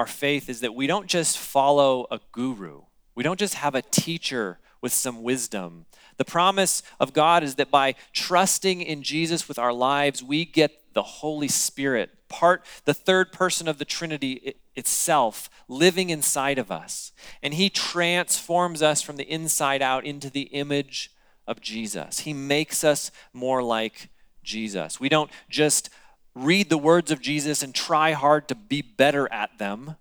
our 0.00 0.06
faith 0.06 0.48
is 0.48 0.60
that 0.60 0.74
we 0.74 0.86
don't 0.86 1.08
just 1.08 1.36
follow 1.36 2.06
a 2.10 2.18
guru, 2.32 2.80
we 3.14 3.22
don't 3.22 3.38
just 3.38 3.52
have 3.52 3.74
a 3.74 3.82
teacher 3.82 4.58
with 4.80 4.94
some 4.94 5.22
wisdom. 5.22 5.84
The 6.16 6.24
promise 6.24 6.82
of 6.98 7.12
God 7.12 7.42
is 7.42 7.56
that 7.56 7.70
by 7.70 7.94
trusting 8.14 8.80
in 8.80 9.02
Jesus 9.02 9.46
with 9.46 9.58
our 9.58 9.74
lives, 9.74 10.22
we 10.22 10.46
get 10.46 10.94
the 10.94 11.02
Holy 11.02 11.48
Spirit, 11.48 12.10
part 12.30 12.64
the 12.86 12.94
third 12.94 13.30
person 13.30 13.68
of 13.68 13.76
the 13.76 13.84
Trinity 13.84 14.54
itself, 14.74 15.50
living 15.68 16.08
inside 16.08 16.58
of 16.58 16.72
us. 16.72 17.12
And 17.42 17.52
He 17.52 17.68
transforms 17.68 18.80
us 18.80 19.02
from 19.02 19.16
the 19.16 19.30
inside 19.30 19.82
out 19.82 20.06
into 20.06 20.30
the 20.30 20.48
image 20.62 21.10
of 21.46 21.60
Jesus. 21.60 22.20
He 22.20 22.32
makes 22.32 22.84
us 22.84 23.10
more 23.34 23.62
like 23.62 24.08
Jesus. 24.42 24.98
We 24.98 25.10
don't 25.10 25.30
just 25.50 25.90
read 26.34 26.70
the 26.70 26.78
words 26.78 27.10
of 27.10 27.20
Jesus 27.20 27.62
and 27.62 27.74
try 27.74 28.12
hard 28.12 28.48
to 28.48 28.54
be 28.54 28.82
better 28.82 29.30
at 29.32 29.58
them. 29.58 29.96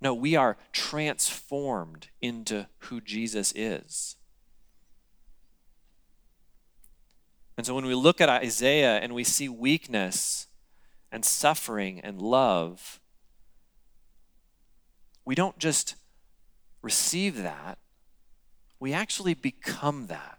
No, 0.00 0.14
we 0.14 0.36
are 0.36 0.56
transformed 0.72 2.08
into 2.20 2.66
who 2.78 3.00
Jesus 3.00 3.52
is. 3.54 4.16
And 7.56 7.66
so 7.66 7.74
when 7.74 7.86
we 7.86 7.94
look 7.94 8.20
at 8.20 8.28
Isaiah 8.28 8.98
and 8.98 9.14
we 9.14 9.24
see 9.24 9.48
weakness 9.48 10.46
and 11.10 11.24
suffering 11.24 12.00
and 12.00 12.22
love, 12.22 13.00
we 15.24 15.34
don't 15.34 15.58
just 15.58 15.96
receive 16.82 17.42
that, 17.42 17.78
we 18.78 18.92
actually 18.92 19.34
become 19.34 20.06
that. 20.06 20.37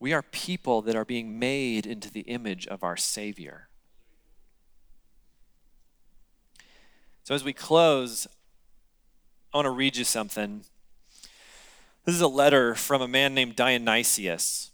We 0.00 0.14
are 0.14 0.22
people 0.22 0.80
that 0.82 0.96
are 0.96 1.04
being 1.04 1.38
made 1.38 1.86
into 1.86 2.10
the 2.10 2.22
image 2.22 2.66
of 2.66 2.82
our 2.82 2.96
Savior. 2.96 3.68
So, 7.22 7.34
as 7.34 7.44
we 7.44 7.52
close, 7.52 8.26
I 9.52 9.58
want 9.58 9.66
to 9.66 9.70
read 9.70 9.96
you 9.96 10.04
something. 10.04 10.64
This 12.06 12.14
is 12.14 12.22
a 12.22 12.28
letter 12.28 12.74
from 12.74 13.02
a 13.02 13.08
man 13.08 13.34
named 13.34 13.56
Dionysius. 13.56 14.70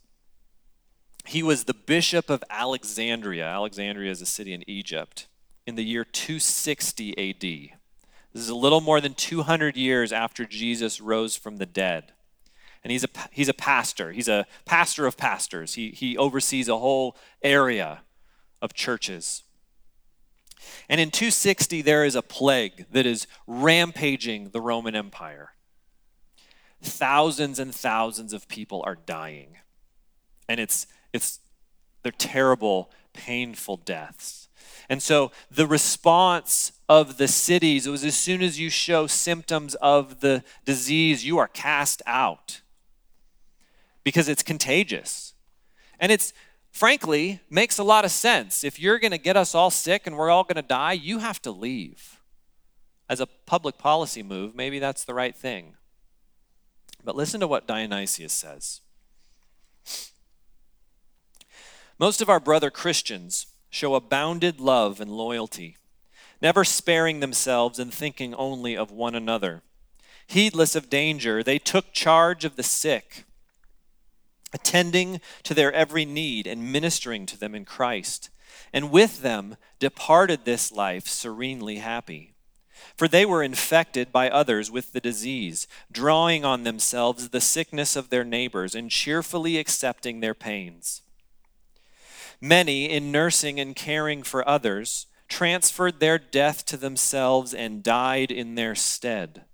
He 1.27 1.43
was 1.43 1.65
the 1.65 1.75
bishop 1.75 2.31
of 2.31 2.45
Alexandria. 2.49 3.47
Alexandria 3.47 4.13
is 4.13 4.23
a 4.23 4.27
city 4.27 4.55
in 4.55 4.63
Egypt 4.71 5.27
in 5.67 5.75
the 5.75 5.85
year 5.85 6.05
260 6.05 7.11
AD. 7.19 7.41
This 8.33 8.43
is 8.43 8.49
a 8.49 8.55
little 8.55 8.81
more 8.81 9.01
than 9.01 9.15
200 9.15 9.77
years 9.77 10.13
after 10.13 10.45
Jesus 10.45 11.01
rose 11.01 11.35
from 11.35 11.57
the 11.57 11.67
dead 11.67 12.13
and 12.87 12.93
he's 12.93 13.03
a, 13.03 13.09
he's 13.33 13.49
a 13.49 13.53
pastor. 13.53 14.13
He's 14.13 14.29
a 14.29 14.47
pastor 14.65 15.07
of 15.07 15.17
pastors. 15.17 15.75
He, 15.75 15.91
he 15.91 16.17
oversees 16.17 16.69
a 16.69 16.79
whole 16.79 17.17
area 17.43 18.03
of 18.63 18.75
churches. 18.75 19.43
And 20.89 21.01
in 21.01 21.11
260, 21.11 21.83
there 21.83 22.05
is 22.05 22.15
a 22.15 22.23
plague 22.23 22.87
that 22.93 23.05
is 23.05 23.27
rampaging 23.45 24.51
the 24.51 24.61
Roman 24.61 24.95
Empire. 24.95 25.55
Thousands 26.81 27.59
and 27.59 27.75
thousands 27.75 28.33
of 28.33 28.47
people 28.47 28.85
are 28.87 28.95
dying. 28.95 29.57
And 30.49 30.61
it's, 30.61 30.87
it's, 31.13 31.41
they're 32.05 32.13
terrible, 32.13 32.93
painful 33.13 33.79
deaths. 33.79 34.49
And 34.89 35.03
so 35.03 35.33
the 35.51 35.67
response 35.67 36.71
of 36.89 37.17
the 37.17 37.27
cities 37.27 37.89
was 37.89 38.05
as 38.05 38.15
soon 38.15 38.43
as 38.43 38.61
you 38.61 38.71
show 38.71 39.09
symptoms 39.09 39.75
of 39.75 40.21
the 40.21 40.45
disease, 40.65 41.25
you 41.25 41.39
are 41.39 41.49
cast 41.49 42.01
out 42.07 42.61
because 44.07 44.29
it's 44.29 44.45
contagious. 44.45 45.35
And 45.99 46.13
it's 46.13 46.33
frankly 46.71 47.41
makes 47.51 47.77
a 47.77 47.83
lot 47.83 48.05
of 48.05 48.13
sense. 48.13 48.63
If 48.63 48.79
you're 48.79 49.01
going 49.01 49.11
to 49.11 49.19
get 49.19 49.37
us 49.37 49.53
all 49.53 49.69
sick 49.69 50.07
and 50.07 50.17
we're 50.17 50.31
all 50.31 50.45
going 50.45 50.63
to 50.63 50.63
die, 50.63 50.93
you 50.93 51.19
have 51.19 51.43
to 51.43 51.51
leave. 51.51 52.21
As 53.09 53.19
a 53.19 53.27
public 53.27 53.79
policy 53.79 54.23
move, 54.23 54.55
maybe 54.55 54.79
that's 54.79 55.03
the 55.03 55.13
right 55.13 55.35
thing. 55.35 55.75
But 57.03 57.17
listen 57.17 57.41
to 57.41 57.49
what 57.49 57.67
Dionysius 57.67 58.33
says. 58.33 58.81
Most 61.99 62.23
of 62.23 62.29
our 62.29 62.39
brother 62.39 62.71
Christians 62.71 63.49
show 63.71 63.97
a 63.97 64.01
bounded 64.01 64.61
love 64.61 65.01
and 65.01 65.11
loyalty, 65.11 65.79
never 66.41 66.63
sparing 66.63 67.19
themselves 67.19 67.81
and 67.81 67.93
thinking 67.93 68.37
only 68.37 68.77
of 68.77 68.93
one 68.93 69.17
another. 69.17 69.63
Heedless 70.29 70.77
of 70.77 70.89
danger, 70.89 71.43
they 71.43 71.59
took 71.59 71.93
charge 71.93 72.45
of 72.45 72.55
the 72.55 72.63
sick 72.63 73.25
attending 74.53 75.21
to 75.43 75.55
their 75.55 75.73
every 75.73 76.05
need 76.05 76.47
and 76.47 76.73
ministering 76.73 77.27
to 77.27 77.39
them 77.39 77.55
in 77.55 77.65
Christ, 77.65 78.31
and 78.73 78.91
with 78.91 79.23
them 79.23 79.57
departed 79.79 80.45
this 80.45 80.73
life 80.73 81.07
serenely 81.07 81.77
happy. 81.77 82.35
For 82.97 83.09
they 83.09 83.27
were 83.27 83.43
infected 83.43 84.13
by 84.13 84.31
others 84.31 84.71
with 84.71 84.93
the 84.93 85.01
disease, 85.01 85.67
drawing 85.91 86.45
on 86.45 86.63
themselves 86.63 87.29
the 87.29 87.41
sickness 87.41 87.97
of 87.97 88.11
their 88.11 88.25
neighbors 88.25 88.75
and 88.75 88.91
cheerfully 88.91 89.59
accepting 89.59 90.21
their 90.21 90.35
pains. 90.35 91.03
Many, 92.41 92.91
in 92.91 93.11
nursing 93.11 93.59
and 93.59 93.75
caring 93.75 94.23
for 94.23 94.47
others, 94.49 95.07
transferred 95.29 96.01
their 96.01 96.19
death 96.19 96.65
to 96.67 96.77
themselves 96.77 97.53
and 97.53 97.83
died 97.83 98.31
in 98.31 98.55
their 98.55 98.75
stead. 98.75 99.45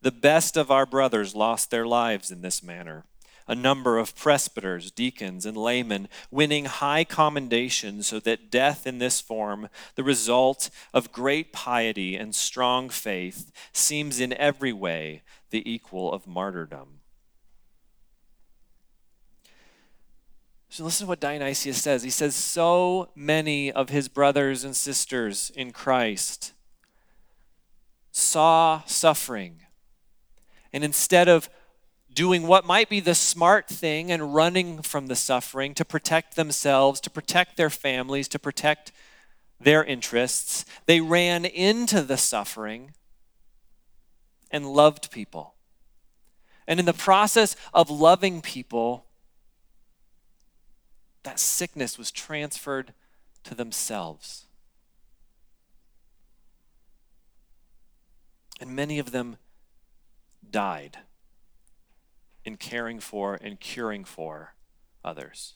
The 0.00 0.12
best 0.12 0.56
of 0.56 0.70
our 0.70 0.86
brothers 0.86 1.34
lost 1.34 1.70
their 1.70 1.86
lives 1.86 2.30
in 2.30 2.42
this 2.42 2.62
manner 2.62 3.04
a 3.48 3.54
number 3.54 3.98
of 3.98 4.14
presbyters, 4.14 4.90
deacons, 4.90 5.46
and 5.46 5.56
laymen, 5.56 6.08
winning 6.30 6.66
high 6.66 7.02
commendation, 7.02 8.02
so 8.02 8.20
that 8.20 8.50
death 8.50 8.86
in 8.86 8.98
this 8.98 9.20
form, 9.20 9.68
the 9.94 10.04
result 10.04 10.70
of 10.92 11.10
great 11.10 11.52
piety 11.52 12.14
and 12.14 12.34
strong 12.34 12.90
faith, 12.90 13.50
seems 13.72 14.20
in 14.20 14.34
every 14.34 14.72
way 14.72 15.22
the 15.50 15.68
equal 15.68 16.12
of 16.12 16.26
martyrdom. 16.26 17.00
So 20.70 20.84
listen 20.84 21.06
to 21.06 21.08
what 21.08 21.20
Dionysius 21.20 21.82
says. 21.82 22.02
He 22.02 22.10
says, 22.10 22.34
So 22.34 23.08
many 23.14 23.72
of 23.72 23.88
his 23.88 24.08
brothers 24.08 24.64
and 24.64 24.76
sisters 24.76 25.50
in 25.56 25.72
Christ 25.72 26.52
saw 28.12 28.82
suffering. 28.84 29.62
And 30.72 30.84
instead 30.84 31.28
of 31.28 31.48
doing 32.18 32.48
what 32.48 32.66
might 32.66 32.88
be 32.88 32.98
the 32.98 33.14
smart 33.14 33.68
thing 33.68 34.10
and 34.10 34.34
running 34.34 34.82
from 34.82 35.06
the 35.06 35.14
suffering 35.14 35.72
to 35.72 35.84
protect 35.84 36.34
themselves, 36.34 37.00
to 37.00 37.08
protect 37.08 37.56
their 37.56 37.70
families, 37.70 38.26
to 38.26 38.40
protect 38.40 38.90
their 39.60 39.84
interests. 39.84 40.64
They 40.86 41.00
ran 41.00 41.44
into 41.44 42.02
the 42.02 42.16
suffering 42.16 42.90
and 44.50 44.66
loved 44.66 45.12
people. 45.12 45.54
And 46.66 46.80
in 46.80 46.86
the 46.86 46.92
process 46.92 47.54
of 47.72 47.88
loving 47.88 48.40
people, 48.40 49.06
that 51.22 51.38
sickness 51.38 51.96
was 51.96 52.10
transferred 52.10 52.94
to 53.44 53.54
themselves. 53.54 54.46
And 58.60 58.74
many 58.74 58.98
of 58.98 59.12
them 59.12 59.36
died 60.50 60.98
in 62.48 62.56
caring 62.56 62.98
for 62.98 63.38
and 63.42 63.60
curing 63.60 64.04
for 64.04 64.54
others. 65.04 65.54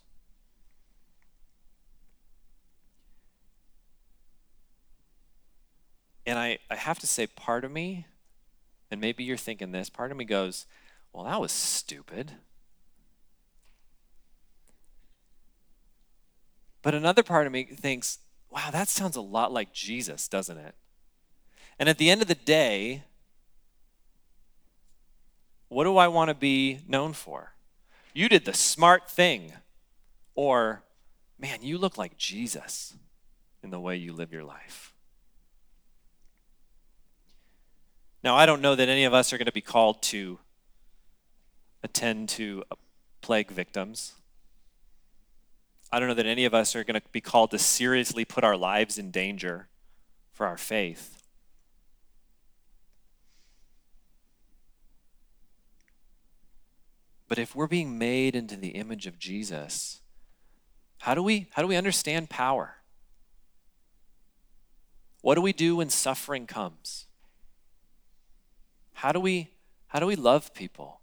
And 6.27 6.39
I, 6.39 6.59
I 6.71 6.77
have 6.77 6.99
to 6.99 7.07
say, 7.07 7.27
part 7.27 7.65
of 7.65 7.73
me, 7.73 8.07
and 8.91 9.01
maybe 9.01 9.25
you're 9.25 9.39
thinking 9.39 9.73
this, 9.73 9.89
part 9.89 10.11
of 10.11 10.19
me 10.19 10.27
goes, 10.27 10.67
well, 11.15 11.25
that 11.25 11.41
was 11.41 11.51
stupid. 11.51 12.33
But 16.83 16.95
another 16.95 17.23
part 17.23 17.47
of 17.47 17.55
me 17.55 17.65
thinks, 17.65 18.19
wow, 18.51 18.71
that 18.71 18.89
sounds 18.89 19.17
a 19.17 19.23
lot 19.23 19.51
like 19.51 19.73
Jesus, 19.73 20.29
doesn't 20.29 20.59
it? 20.59 20.75
And 21.79 21.89
at 21.89 21.97
the 21.97 22.11
end 22.11 22.21
of 22.21 22.29
the 22.29 22.35
day, 22.35 23.05
what 25.73 25.85
do 25.85 25.97
I 25.97 26.09
want 26.09 26.29
to 26.29 26.35
be 26.35 26.81
known 26.87 27.13
for? 27.15 27.55
You 28.15 28.29
did 28.29 28.45
the 28.45 28.53
smart 28.53 29.11
thing. 29.11 29.53
Or, 30.35 30.83
man, 31.39 31.59
you 31.63 31.79
look 31.79 31.97
like 31.97 32.17
Jesus 32.17 32.95
in 33.63 33.71
the 33.71 33.81
way 33.81 33.97
you 33.97 34.13
live 34.13 34.33
your 34.33 34.45
life. 34.45 34.93
Now, 38.23 38.37
I 38.37 38.47
don't 38.47 38.61
know 38.63 38.75
that 38.75 38.89
any 38.89 39.05
of 39.05 39.15
us 39.15 39.33
are 39.33 39.39
going 39.39 39.47
to 39.47 39.53
be 39.53 39.61
called 39.61 40.03
to 40.05 40.39
attend 41.83 42.29
to 42.31 42.65
plague 43.21 43.51
victims. 43.51 44.13
I 45.91 45.99
don't 45.99 46.09
know 46.09 46.15
that 46.15 46.27
any 46.27 46.45
of 46.45 46.55
us 46.55 46.77
are 46.77 46.85
going 46.85 47.01
to 47.01 47.07
be 47.13 47.21
called 47.21 47.51
to 47.51 47.59
seriously 47.59 48.25
put 48.25 48.45
our 48.45 48.57
lives 48.57 48.99
in 48.99 49.11
danger 49.11 49.69
for 50.33 50.47
our 50.47 50.57
faith. 50.57 51.22
But 57.33 57.39
if 57.39 57.57
we're 57.57 57.67
being 57.67 57.97
made 57.97 58.37
into 58.37 58.57
the 58.57 58.73
image 58.73 59.07
of 59.07 59.19
Jesus, 59.19 60.03
how 60.99 61.15
do 61.15 61.23
we 61.23 61.47
how 61.53 61.63
do 61.63 61.67
we 61.67 61.77
understand 61.77 62.29
power? 62.29 62.75
What 65.23 65.37
do 65.37 65.41
we 65.41 65.55
do 65.55 65.77
when 65.77 65.89
suffering 65.89 66.47
comes? 66.47 67.07
How 68.93 69.13
do 69.13 69.19
we 69.19 69.49
how 69.87 69.99
do 69.99 70.05
we 70.05 70.15
love 70.15 70.53
people? 70.53 71.01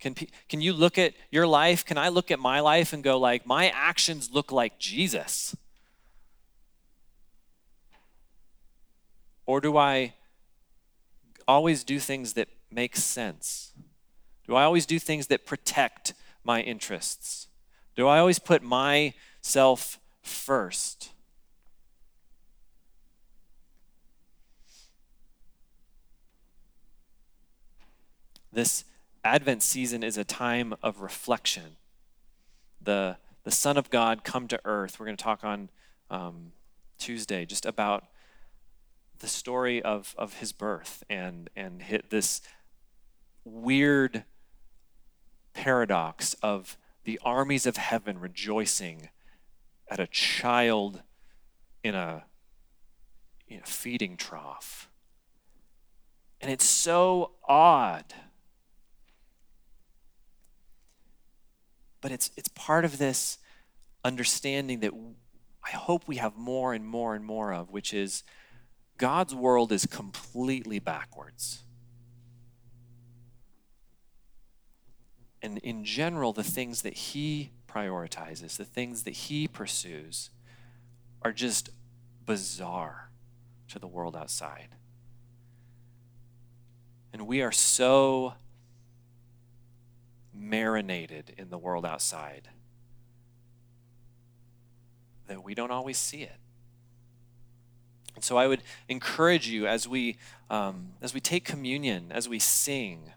Can, 0.00 0.16
can 0.48 0.60
you 0.60 0.72
look 0.72 0.98
at 0.98 1.14
your 1.30 1.46
life? 1.46 1.84
Can 1.84 1.96
I 1.96 2.08
look 2.08 2.32
at 2.32 2.40
my 2.40 2.58
life 2.58 2.92
and 2.92 3.04
go 3.04 3.16
like 3.16 3.46
my 3.46 3.68
actions 3.68 4.32
look 4.32 4.50
like 4.50 4.80
Jesus? 4.80 5.54
Or 9.46 9.60
do 9.60 9.76
I 9.76 10.14
always 11.46 11.84
do 11.84 12.00
things 12.00 12.32
that 12.32 12.48
make 12.68 12.96
sense? 12.96 13.73
Do 14.46 14.54
I 14.56 14.64
always 14.64 14.86
do 14.86 14.98
things 14.98 15.28
that 15.28 15.46
protect 15.46 16.14
my 16.42 16.60
interests? 16.60 17.48
Do 17.96 18.06
I 18.06 18.18
always 18.18 18.38
put 18.38 18.62
myself 18.62 19.98
first? 20.22 21.10
This 28.52 28.84
Advent 29.24 29.62
season 29.62 30.02
is 30.04 30.18
a 30.18 30.24
time 30.24 30.74
of 30.82 31.00
reflection. 31.00 31.76
The, 32.80 33.16
the 33.42 33.50
Son 33.50 33.76
of 33.76 33.90
God 33.90 34.22
come 34.22 34.46
to 34.48 34.60
earth. 34.64 35.00
We're 35.00 35.06
going 35.06 35.16
to 35.16 35.24
talk 35.24 35.42
on 35.42 35.70
um, 36.10 36.52
Tuesday 36.98 37.46
just 37.46 37.64
about 37.64 38.04
the 39.18 39.26
story 39.26 39.82
of, 39.82 40.14
of 40.18 40.34
his 40.34 40.52
birth 40.52 41.02
and, 41.08 41.48
and 41.56 41.82
this 42.10 42.42
weird 43.44 44.24
paradox 45.54 46.34
of 46.42 46.76
the 47.04 47.18
armies 47.24 47.66
of 47.66 47.76
heaven 47.76 48.18
rejoicing 48.18 49.08
at 49.88 50.00
a 50.00 50.06
child 50.06 51.02
in 51.82 51.94
a, 51.94 52.24
in 53.48 53.60
a 53.60 53.66
feeding 53.66 54.16
trough. 54.16 54.88
And 56.40 56.50
it's 56.50 56.64
so 56.64 57.32
odd. 57.48 58.12
But 62.00 62.12
it's, 62.12 62.30
it's 62.36 62.48
part 62.48 62.84
of 62.84 62.98
this 62.98 63.38
understanding 64.04 64.80
that 64.80 64.92
I 65.64 65.70
hope 65.70 66.06
we 66.06 66.16
have 66.16 66.36
more 66.36 66.74
and 66.74 66.86
more 66.86 67.14
and 67.14 67.24
more 67.24 67.52
of, 67.52 67.70
which 67.70 67.94
is 67.94 68.22
God's 68.98 69.34
world 69.34 69.72
is 69.72 69.86
completely 69.86 70.78
backwards. 70.78 71.63
And 75.44 75.58
in 75.58 75.84
general, 75.84 76.32
the 76.32 76.42
things 76.42 76.80
that 76.82 76.94
he 76.94 77.50
prioritizes, 77.68 78.56
the 78.56 78.64
things 78.64 79.02
that 79.02 79.10
he 79.10 79.46
pursues, 79.46 80.30
are 81.20 81.32
just 81.32 81.68
bizarre 82.24 83.10
to 83.68 83.78
the 83.78 83.86
world 83.86 84.16
outside. 84.16 84.68
And 87.12 87.26
we 87.26 87.42
are 87.42 87.52
so 87.52 88.32
marinated 90.32 91.34
in 91.36 91.50
the 91.50 91.58
world 91.58 91.84
outside 91.84 92.48
that 95.26 95.44
we 95.44 95.54
don't 95.54 95.70
always 95.70 95.98
see 95.98 96.22
it. 96.22 96.38
And 98.14 98.24
so 98.24 98.38
I 98.38 98.46
would 98.46 98.62
encourage 98.88 99.46
you 99.46 99.66
as 99.66 99.86
we 99.86 100.16
um, 100.48 100.92
as 101.02 101.12
we 101.12 101.20
take 101.20 101.44
communion, 101.44 102.12
as 102.12 102.30
we 102.30 102.38
sing, 102.38 103.12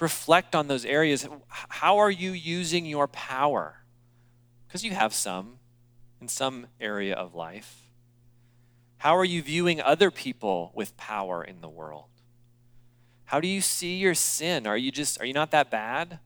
reflect 0.00 0.54
on 0.54 0.68
those 0.68 0.84
areas. 0.84 1.26
How 1.48 1.98
are 1.98 2.10
you 2.10 2.32
using 2.32 2.86
your 2.86 3.08
power? 3.08 3.76
Because 4.66 4.84
you 4.84 4.92
have 4.92 5.14
some 5.14 5.58
in 6.20 6.28
some 6.28 6.66
area 6.80 7.14
of 7.14 7.34
life. 7.34 7.82
How 8.98 9.16
are 9.16 9.24
you 9.24 9.42
viewing 9.42 9.80
other 9.80 10.10
people 10.10 10.72
with 10.74 10.96
power 10.96 11.42
in 11.42 11.60
the 11.60 11.68
world? 11.68 12.06
How 13.24 13.40
do 13.40 13.48
you 13.48 13.60
see 13.60 13.96
your 13.96 14.14
sin? 14.14 14.66
Are 14.66 14.76
you 14.76 14.90
just 14.90 15.20
are 15.20 15.24
you 15.24 15.34
not 15.34 15.50
that 15.52 15.70
bad? 15.70 16.18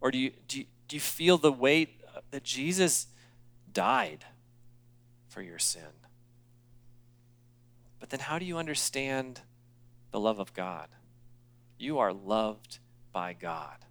Or 0.00 0.10
do 0.10 0.18
you 0.18 0.32
do 0.48 0.60
you, 0.60 0.66
do 0.88 0.96
you 0.96 1.00
feel 1.00 1.38
the 1.38 1.52
weight 1.52 2.00
uh, 2.14 2.20
that 2.30 2.44
Jesus 2.44 3.06
died 3.72 4.24
for 5.28 5.42
your 5.42 5.58
sin? 5.58 5.82
But 7.98 8.10
then 8.10 8.20
how 8.20 8.38
do 8.38 8.44
you 8.44 8.58
understand 8.58 9.40
the 10.10 10.20
love 10.20 10.38
of 10.38 10.52
God? 10.52 10.88
You 11.78 11.98
are 11.98 12.12
loved 12.12 12.78
by 13.12 13.32
God. 13.32 13.84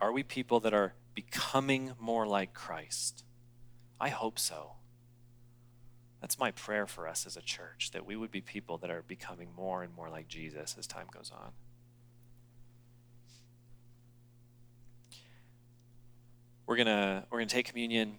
Are 0.00 0.12
we 0.12 0.22
people 0.22 0.60
that 0.60 0.72
are 0.72 0.94
becoming 1.14 1.92
more 1.98 2.26
like 2.26 2.54
Christ? 2.54 3.24
I 4.00 4.08
hope 4.10 4.38
so. 4.38 4.72
That's 6.20 6.38
my 6.38 6.50
prayer 6.50 6.86
for 6.86 7.06
us 7.06 7.26
as 7.26 7.36
a 7.36 7.42
church, 7.42 7.90
that 7.92 8.06
we 8.06 8.16
would 8.16 8.30
be 8.30 8.40
people 8.40 8.78
that 8.78 8.90
are 8.90 9.02
becoming 9.02 9.48
more 9.56 9.82
and 9.82 9.94
more 9.94 10.08
like 10.08 10.28
Jesus 10.28 10.76
as 10.78 10.86
time 10.86 11.06
goes 11.12 11.32
on. 11.34 11.52
We're 16.66 16.76
gonna 16.76 17.24
we're 17.30 17.38
gonna 17.38 17.48
take 17.48 17.66
communion, 17.66 18.18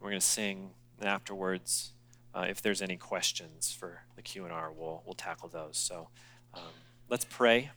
we're 0.00 0.08
gonna 0.10 0.20
sing, 0.20 0.70
and 0.98 1.08
afterwards 1.08 1.92
uh, 2.34 2.46
if 2.48 2.62
there's 2.62 2.80
any 2.82 2.96
questions 2.96 3.72
for 3.72 4.02
the 4.16 4.22
Q 4.22 4.44
and 4.44 4.52
R, 4.52 4.70
we'll 4.72 5.02
we'll 5.04 5.14
tackle 5.14 5.48
those. 5.48 5.76
So 5.76 6.08
um, 6.54 6.62
let's 7.08 7.24
pray, 7.24 7.70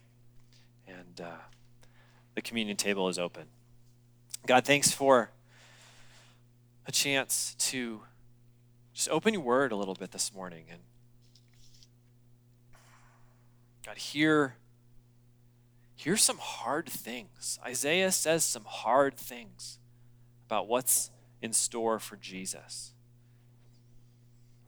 and 0.86 1.20
uh, 1.20 1.36
the 2.34 2.42
communion 2.42 2.76
table 2.76 3.08
is 3.08 3.18
open. 3.18 3.44
God, 4.46 4.64
thanks 4.64 4.90
for 4.90 5.30
a 6.86 6.92
chance 6.92 7.54
to 7.58 8.02
just 8.92 9.08
open 9.08 9.34
your 9.34 9.42
word 9.42 9.72
a 9.72 9.76
little 9.76 9.94
bit 9.94 10.12
this 10.12 10.32
morning 10.34 10.66
and 10.70 10.80
God, 13.84 13.98
hear 13.98 14.56
hear 15.94 16.16
some 16.16 16.38
hard 16.38 16.88
things. 16.88 17.58
Isaiah 17.64 18.10
says 18.12 18.44
some 18.44 18.64
hard 18.64 19.16
things 19.16 19.78
about 20.46 20.68
what's 20.68 21.10
in 21.42 21.52
store 21.52 21.98
for 21.98 22.16
Jesus. 22.16 22.93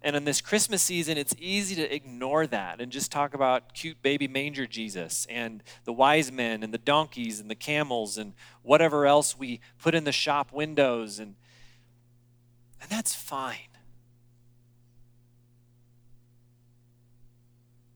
And 0.07 0.15
in 0.15 0.25
this 0.25 0.41
Christmas 0.41 0.83
season, 0.83 1.19
it's 1.19 1.35
easy 1.37 1.75
to 1.75 1.93
ignore 1.93 2.47
that 2.47 2.81
and 2.81 2.93
just 2.93 3.11
talk 3.11 3.35
about 3.35 3.75
cute 3.75 4.01
baby 4.03 4.29
manger 4.29 4.65
Jesus 4.65 5.27
and 5.29 5.65
the 5.83 5.93
wise 5.93 6.31
men 6.31 6.63
and 6.63 6.73
the 6.73 6.79
donkeys 6.79 7.41
and 7.41 7.51
the 7.51 7.57
camels 7.57 8.17
and 8.17 8.33
whatever 8.63 9.05
else 9.05 9.37
we 9.37 9.59
put 9.83 9.97
in 9.97 10.05
the 10.05 10.13
shop 10.13 10.53
windows. 10.53 11.19
And, 11.19 11.35
and 12.81 12.89
that's 12.89 13.17
fine. 13.17 13.57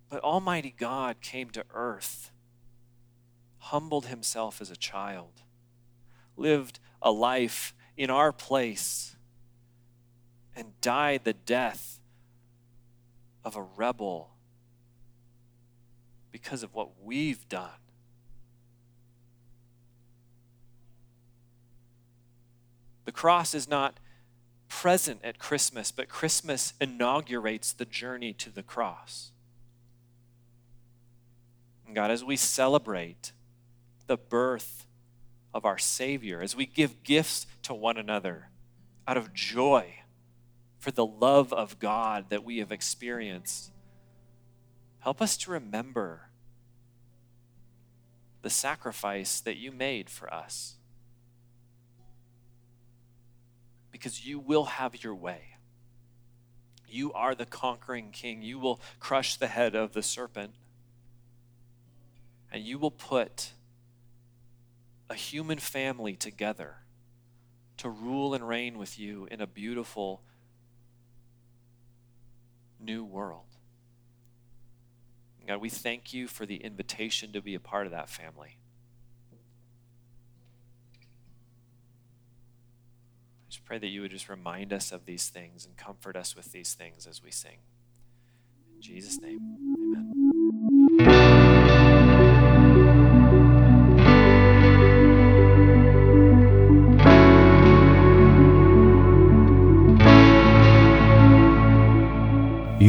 But 0.09 0.25
Almighty 0.25 0.75
God 0.77 1.21
came 1.21 1.51
to 1.51 1.65
earth, 1.73 2.33
humbled 3.59 4.07
himself 4.07 4.61
as 4.61 4.69
a 4.69 4.77
child, 4.77 5.43
lived 6.37 6.81
a 7.01 7.13
life 7.13 7.73
in 7.97 8.11
our 8.11 8.33
place, 8.33 9.15
and 10.57 10.73
died 10.81 11.21
the 11.23 11.35
death 11.35 11.99
of 13.45 13.57
a 13.57 13.62
rebel 13.62 14.30
because 16.32 16.62
of 16.62 16.74
what 16.74 17.03
we've 17.03 17.49
done. 17.49 17.70
The 23.05 23.12
cross 23.12 23.55
is 23.55 23.68
not 23.68 23.99
present 24.68 25.20
at 25.24 25.38
Christmas, 25.38 25.91
but 25.91 26.09
Christmas 26.09 26.74
inaugurates 26.80 27.72
the 27.72 27.84
journey 27.84 28.32
to 28.34 28.51
the 28.51 28.62
cross. 28.62 29.32
And 31.86 31.95
God, 31.95 32.11
as 32.11 32.22
we 32.22 32.36
celebrate 32.36 33.32
the 34.07 34.16
birth 34.16 34.86
of 35.53 35.64
our 35.64 35.78
Savior, 35.78 36.41
as 36.41 36.55
we 36.55 36.66
give 36.66 37.03
gifts 37.03 37.47
to 37.62 37.74
one 37.74 37.97
another 37.97 38.51
out 39.09 39.16
of 39.16 39.34
joy 39.34 39.99
for 40.81 40.91
the 40.91 41.07
love 41.07 41.53
of 41.53 41.78
God 41.78 42.31
that 42.31 42.43
we 42.43 42.59
have 42.59 42.72
experienced, 42.72 43.70
help 45.01 45.20
us 45.20 45.37
to 45.37 45.51
remember 45.51 46.31
the 48.43 48.51
sacrifice 48.51 49.41
that 49.41 49.59
you 49.59 49.70
made 49.70 50.09
for 50.09 50.33
us. 50.33 50.76
Because 53.93 54.26
you 54.26 54.39
will 54.39 54.64
have 54.64 55.05
your 55.05 55.14
way. 55.14 55.57
You 56.89 57.12
are 57.12 57.35
the 57.35 57.45
conquering 57.45 58.11
king. 58.11 58.41
You 58.41 58.59
will 58.59 58.81
crush 58.99 59.37
the 59.37 59.49
head 59.49 59.74
of 59.74 59.93
the 59.93 60.03
serpent. 60.03 60.55
And 62.51 62.64
you 62.64 62.78
will 62.78 62.91
put 62.91 63.53
a 65.11 65.14
human 65.14 65.59
family 65.59 66.16
together 66.16 66.76
to 67.76 67.91
rule 67.91 68.33
and 68.33 68.49
reign 68.49 68.78
with 68.78 68.99
you 68.99 69.28
in 69.31 69.43
a 69.43 69.47
beautiful 69.47 70.22
new 72.81 73.05
world. 73.05 73.51
God, 75.51 75.61
we 75.61 75.68
thank 75.68 76.14
you 76.14 76.28
for 76.28 76.47
the 76.47 76.59
invitation 76.59 77.33
to 77.33 77.43
be 77.43 77.57
a 77.57 77.59
part 77.61 77.85
of 77.85 77.91
that 77.91 78.09
family. 78.09 78.57
I 83.43 83.51
just 83.51 83.64
pray 83.64 83.78
that 83.78 83.89
you 83.89 84.01
would 84.03 84.12
just 84.12 84.28
remind 84.28 84.72
us 84.72 84.93
of 84.93 85.07
these 85.07 85.28
things 85.28 85.66
and 85.66 85.76
comfort 85.76 86.14
us 86.14 86.37
with 86.37 86.53
these 86.53 86.74
things 86.74 87.05
as 87.05 87.20
we 87.20 87.33
sing. 87.33 87.59
In 88.76 88.81
Jesus' 88.81 89.20
name, 89.20 89.41
amen. 89.76 90.20